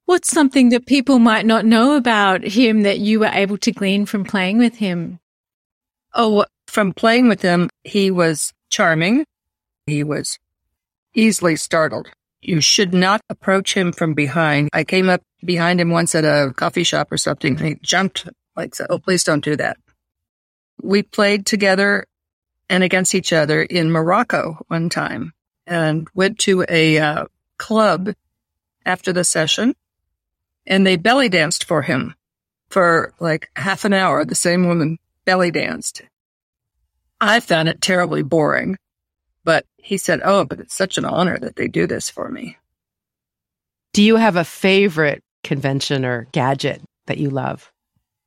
What's 0.07 0.31
something 0.31 0.69
that 0.69 0.85
people 0.85 1.19
might 1.19 1.45
not 1.45 1.65
know 1.65 1.97
about 1.97 2.41
him 2.41 2.83
that 2.83 2.99
you 2.99 3.19
were 3.19 3.25
able 3.25 3.57
to 3.57 3.73
glean 3.73 4.05
from 4.05 4.23
playing 4.23 4.57
with 4.57 4.75
him? 4.75 5.19
Oh, 6.13 6.45
from 6.65 6.93
playing 6.93 7.27
with 7.27 7.41
him, 7.41 7.69
he 7.83 8.09
was 8.09 8.53
charming. 8.69 9.25
He 9.85 10.05
was 10.05 10.39
easily 11.13 11.57
startled. 11.57 12.07
You 12.41 12.61
should 12.61 12.93
not 12.93 13.19
approach 13.29 13.73
him 13.73 13.91
from 13.91 14.13
behind. 14.13 14.69
I 14.71 14.85
came 14.85 15.09
up 15.09 15.23
behind 15.43 15.81
him 15.81 15.89
once 15.89 16.15
at 16.15 16.23
a 16.23 16.53
coffee 16.55 16.85
shop 16.85 17.11
or 17.11 17.17
something. 17.17 17.57
He 17.57 17.75
jumped 17.81 18.29
like, 18.55 18.75
"Oh, 18.89 18.99
please 18.99 19.25
don't 19.25 19.43
do 19.43 19.57
that." 19.57 19.75
We 20.81 21.03
played 21.03 21.45
together 21.45 22.05
and 22.69 22.81
against 22.81 23.13
each 23.13 23.33
other 23.33 23.61
in 23.61 23.91
Morocco 23.91 24.63
one 24.69 24.87
time, 24.87 25.33
and 25.65 26.07
went 26.13 26.39
to 26.47 26.63
a 26.69 26.97
uh, 26.97 27.25
club 27.57 28.13
after 28.85 29.11
the 29.11 29.25
session, 29.25 29.75
and 30.67 30.85
they 30.85 30.97
belly 30.97 31.29
danced 31.29 31.63
for 31.63 31.81
him 31.81 32.13
for 32.69 33.13
like 33.19 33.49
half 33.55 33.85
an 33.85 33.93
hour. 33.93 34.23
The 34.25 34.35
same 34.35 34.67
woman 34.67 34.99
belly 35.25 35.49
danced. 35.49 36.03
I 37.19 37.39
found 37.39 37.69
it 37.69 37.81
terribly 37.81 38.21
boring, 38.21 38.77
but 39.43 39.65
he 39.77 39.97
said, 39.97 40.21
"Oh, 40.23 40.45
but 40.45 40.59
it's 40.59 40.75
such 40.75 40.97
an 40.97 41.05
honor 41.05 41.39
that 41.39 41.55
they 41.55 41.67
do 41.67 41.87
this 41.87 42.09
for 42.09 42.29
me." 42.29 42.57
Do 43.93 44.03
you 44.03 44.17
have 44.17 44.35
a 44.35 44.43
favorite 44.43 45.23
convention 45.43 46.05
or 46.05 46.27
gadget 46.31 46.81
that 47.07 47.17
you 47.17 47.31
love? 47.31 47.71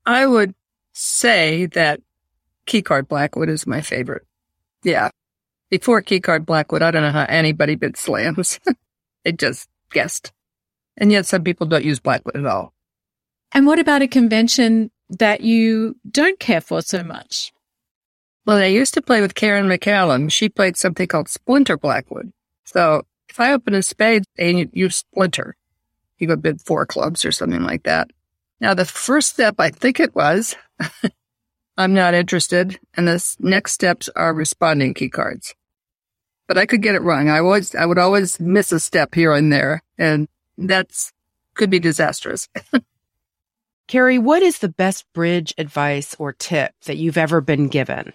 I 0.04 0.26
would 0.26 0.54
say 0.92 1.66
that 1.66 2.00
Keycard 2.66 3.06
Blackwood 3.06 3.48
is 3.48 3.66
my 3.66 3.80
favorite. 3.80 4.26
Yeah. 4.82 5.10
Before 5.68 6.02
Keycard 6.02 6.44
Blackwood, 6.44 6.82
I 6.82 6.90
don't 6.90 7.02
know 7.02 7.10
how 7.10 7.26
anybody 7.28 7.76
bid 7.76 7.96
slams. 7.96 8.58
they 9.24 9.32
just 9.32 9.68
guessed. 9.92 10.32
And 11.00 11.10
yet 11.10 11.26
some 11.26 11.42
people 11.42 11.66
don't 11.66 11.84
use 11.84 11.98
Blackwood 11.98 12.36
at 12.36 12.46
all. 12.46 12.74
And 13.52 13.66
what 13.66 13.78
about 13.78 14.02
a 14.02 14.06
convention 14.06 14.90
that 15.08 15.40
you 15.40 15.96
don't 16.08 16.38
care 16.38 16.60
for 16.60 16.82
so 16.82 17.02
much? 17.02 17.52
Well, 18.46 18.58
I 18.58 18.66
used 18.66 18.94
to 18.94 19.02
play 19.02 19.20
with 19.20 19.34
Karen 19.34 19.66
McCallum. 19.66 20.30
She 20.30 20.48
played 20.48 20.76
something 20.76 21.08
called 21.08 21.28
Splinter 21.28 21.76
Blackwood. 21.76 22.32
So 22.64 23.02
if 23.28 23.40
I 23.40 23.52
open 23.52 23.74
a 23.74 23.82
spade 23.82 24.24
and 24.38 24.58
you, 24.58 24.70
you 24.72 24.90
splinter, 24.90 25.56
you 26.18 26.26
go 26.26 26.36
bid 26.36 26.60
four 26.60 26.86
clubs 26.86 27.24
or 27.24 27.32
something 27.32 27.62
like 27.62 27.84
that. 27.84 28.10
Now, 28.60 28.74
the 28.74 28.84
first 28.84 29.30
step, 29.30 29.54
I 29.58 29.70
think 29.70 30.00
it 30.00 30.14
was, 30.14 30.54
I'm 31.76 31.94
not 31.94 32.14
interested. 32.14 32.78
And 32.94 33.08
the 33.08 33.36
next 33.40 33.72
steps 33.72 34.10
are 34.14 34.34
responding 34.34 34.94
key 34.94 35.08
cards. 35.08 35.54
But 36.46 36.58
I 36.58 36.66
could 36.66 36.82
get 36.82 36.94
it 36.94 37.02
wrong. 37.02 37.30
I 37.30 37.40
was, 37.40 37.74
I 37.74 37.86
would 37.86 37.98
always 37.98 38.38
miss 38.38 38.70
a 38.72 38.80
step 38.80 39.14
here 39.14 39.32
and 39.32 39.52
there. 39.52 39.82
And 39.96 40.28
that's 40.68 41.12
could 41.54 41.70
be 41.70 41.78
disastrous. 41.78 42.48
Kerri, 43.88 44.18
what 44.18 44.42
is 44.42 44.58
the 44.58 44.68
best 44.68 45.04
bridge 45.12 45.52
advice 45.58 46.14
or 46.18 46.32
tip 46.32 46.72
that 46.86 46.96
you've 46.96 47.18
ever 47.18 47.40
been 47.40 47.68
given? 47.68 48.12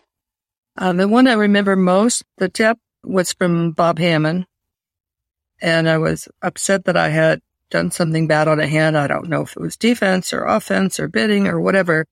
Uh, 0.77 0.93
the 0.93 1.07
one 1.07 1.27
I 1.27 1.33
remember 1.33 1.75
most, 1.75 2.23
the 2.37 2.49
tip 2.49 2.77
was 3.03 3.33
from 3.33 3.71
Bob 3.71 3.99
Hamman. 3.99 4.45
And 5.61 5.89
I 5.89 5.97
was 5.97 6.27
upset 6.41 6.85
that 6.85 6.97
I 6.97 7.09
had 7.09 7.41
done 7.69 7.91
something 7.91 8.27
bad 8.27 8.47
on 8.47 8.59
a 8.59 8.67
hand. 8.67 8.97
I 8.97 9.07
don't 9.07 9.29
know 9.29 9.41
if 9.41 9.55
it 9.55 9.61
was 9.61 9.77
defense 9.77 10.33
or 10.33 10.45
offense 10.45 10.99
or 10.99 11.07
bidding 11.07 11.47
or 11.47 11.59
whatever. 11.59 12.05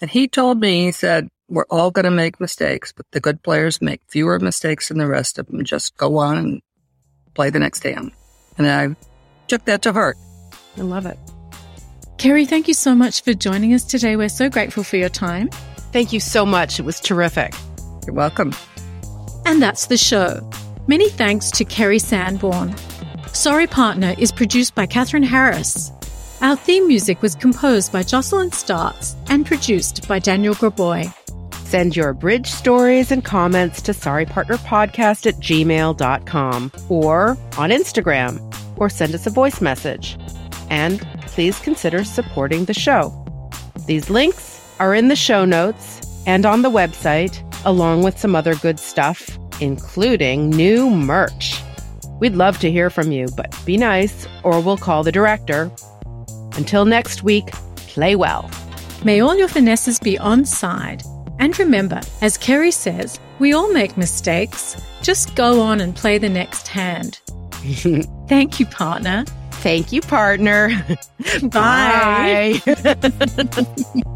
And 0.00 0.10
he 0.10 0.28
told 0.28 0.60
me, 0.60 0.84
he 0.84 0.92
said, 0.92 1.28
we're 1.48 1.66
all 1.70 1.90
going 1.90 2.04
to 2.04 2.10
make 2.10 2.40
mistakes, 2.40 2.92
but 2.92 3.06
the 3.12 3.20
good 3.20 3.42
players 3.42 3.80
make 3.80 4.00
fewer 4.08 4.38
mistakes 4.38 4.88
than 4.88 4.98
the 4.98 5.06
rest 5.06 5.38
of 5.38 5.46
them. 5.46 5.64
Just 5.64 5.96
go 5.96 6.18
on 6.18 6.38
and 6.38 6.62
play 7.34 7.50
the 7.50 7.58
next 7.58 7.82
hand. 7.82 8.12
And 8.58 8.66
I 8.66 8.96
took 9.48 9.64
that 9.64 9.82
to 9.82 9.92
heart. 9.92 10.16
I 10.76 10.82
love 10.82 11.06
it. 11.06 11.18
Kerri, 12.18 12.46
thank 12.46 12.66
you 12.66 12.74
so 12.74 12.94
much 12.94 13.22
for 13.22 13.34
joining 13.34 13.74
us 13.74 13.84
today. 13.84 14.16
We're 14.16 14.28
so 14.28 14.48
grateful 14.48 14.82
for 14.82 14.96
your 14.96 15.08
time. 15.08 15.48
Thank 15.92 16.12
you 16.12 16.20
so 16.20 16.46
much. 16.46 16.80
It 16.80 16.84
was 16.84 17.00
terrific. 17.00 17.52
You're 18.06 18.14
welcome. 18.14 18.54
And 19.44 19.62
that's 19.62 19.86
the 19.86 19.96
show. 19.96 20.48
Many 20.86 21.08
thanks 21.08 21.50
to 21.52 21.64
Kerri 21.64 22.00
Sanborn. 22.00 22.74
Sorry 23.32 23.66
Partner 23.66 24.14
is 24.18 24.32
produced 24.32 24.74
by 24.74 24.86
Catherine 24.86 25.22
Harris. 25.22 25.92
Our 26.40 26.56
theme 26.56 26.86
music 26.86 27.22
was 27.22 27.34
composed 27.34 27.92
by 27.92 28.02
Jocelyn 28.02 28.52
Starts 28.52 29.16
and 29.28 29.46
produced 29.46 30.06
by 30.08 30.18
Daniel 30.18 30.54
Graboy. 30.54 31.12
Send 31.66 31.96
your 31.96 32.12
bridge 32.14 32.46
stories 32.46 33.10
and 33.10 33.24
comments 33.24 33.82
to 33.82 33.92
sorrypartnerpodcast 33.92 35.26
at 35.26 35.34
gmail.com 35.34 36.72
or 36.88 37.30
on 37.58 37.70
Instagram 37.70 38.40
or 38.76 38.88
send 38.88 39.14
us 39.14 39.26
a 39.26 39.30
voice 39.30 39.60
message. 39.60 40.18
And 40.70 41.00
please 41.22 41.58
consider 41.58 42.04
supporting 42.04 42.64
the 42.64 42.74
show. 42.74 43.12
These 43.86 44.10
links 44.10 44.60
are 44.80 44.94
in 44.94 45.08
the 45.08 45.16
show 45.16 45.44
notes 45.44 46.00
and 46.26 46.44
on 46.44 46.62
the 46.62 46.70
website, 46.70 47.42
along 47.64 48.02
with 48.02 48.18
some 48.18 48.34
other 48.34 48.54
good 48.56 48.80
stuff, 48.80 49.38
including 49.60 50.50
new 50.50 50.90
merch. 50.90 51.60
We'd 52.20 52.34
love 52.34 52.58
to 52.60 52.70
hear 52.70 52.90
from 52.90 53.12
you, 53.12 53.26
but 53.36 53.54
be 53.64 53.76
nice 53.76 54.26
or 54.42 54.60
we'll 54.60 54.76
call 54.76 55.02
the 55.02 55.12
director. 55.12 55.70
Until 56.56 56.84
next 56.84 57.22
week, 57.22 57.52
play 57.76 58.16
well. 58.16 58.50
May 59.04 59.20
all 59.20 59.36
your 59.36 59.48
finesses 59.48 59.98
be 59.98 60.18
on 60.18 60.44
side. 60.44 61.02
And 61.38 61.58
remember, 61.58 62.00
as 62.22 62.38
Kerri 62.38 62.72
says, 62.72 63.20
we 63.38 63.52
all 63.52 63.70
make 63.70 63.96
mistakes. 63.96 64.82
Just 65.02 65.34
go 65.36 65.60
on 65.60 65.80
and 65.80 65.94
play 65.94 66.16
the 66.16 66.30
next 66.30 66.66
hand. 66.68 67.20
Thank 68.28 68.60
you, 68.60 68.66
partner. 68.66 69.24
Thank 69.50 69.90
you, 69.92 70.00
partner. 70.00 70.70
Bye. 71.42 72.60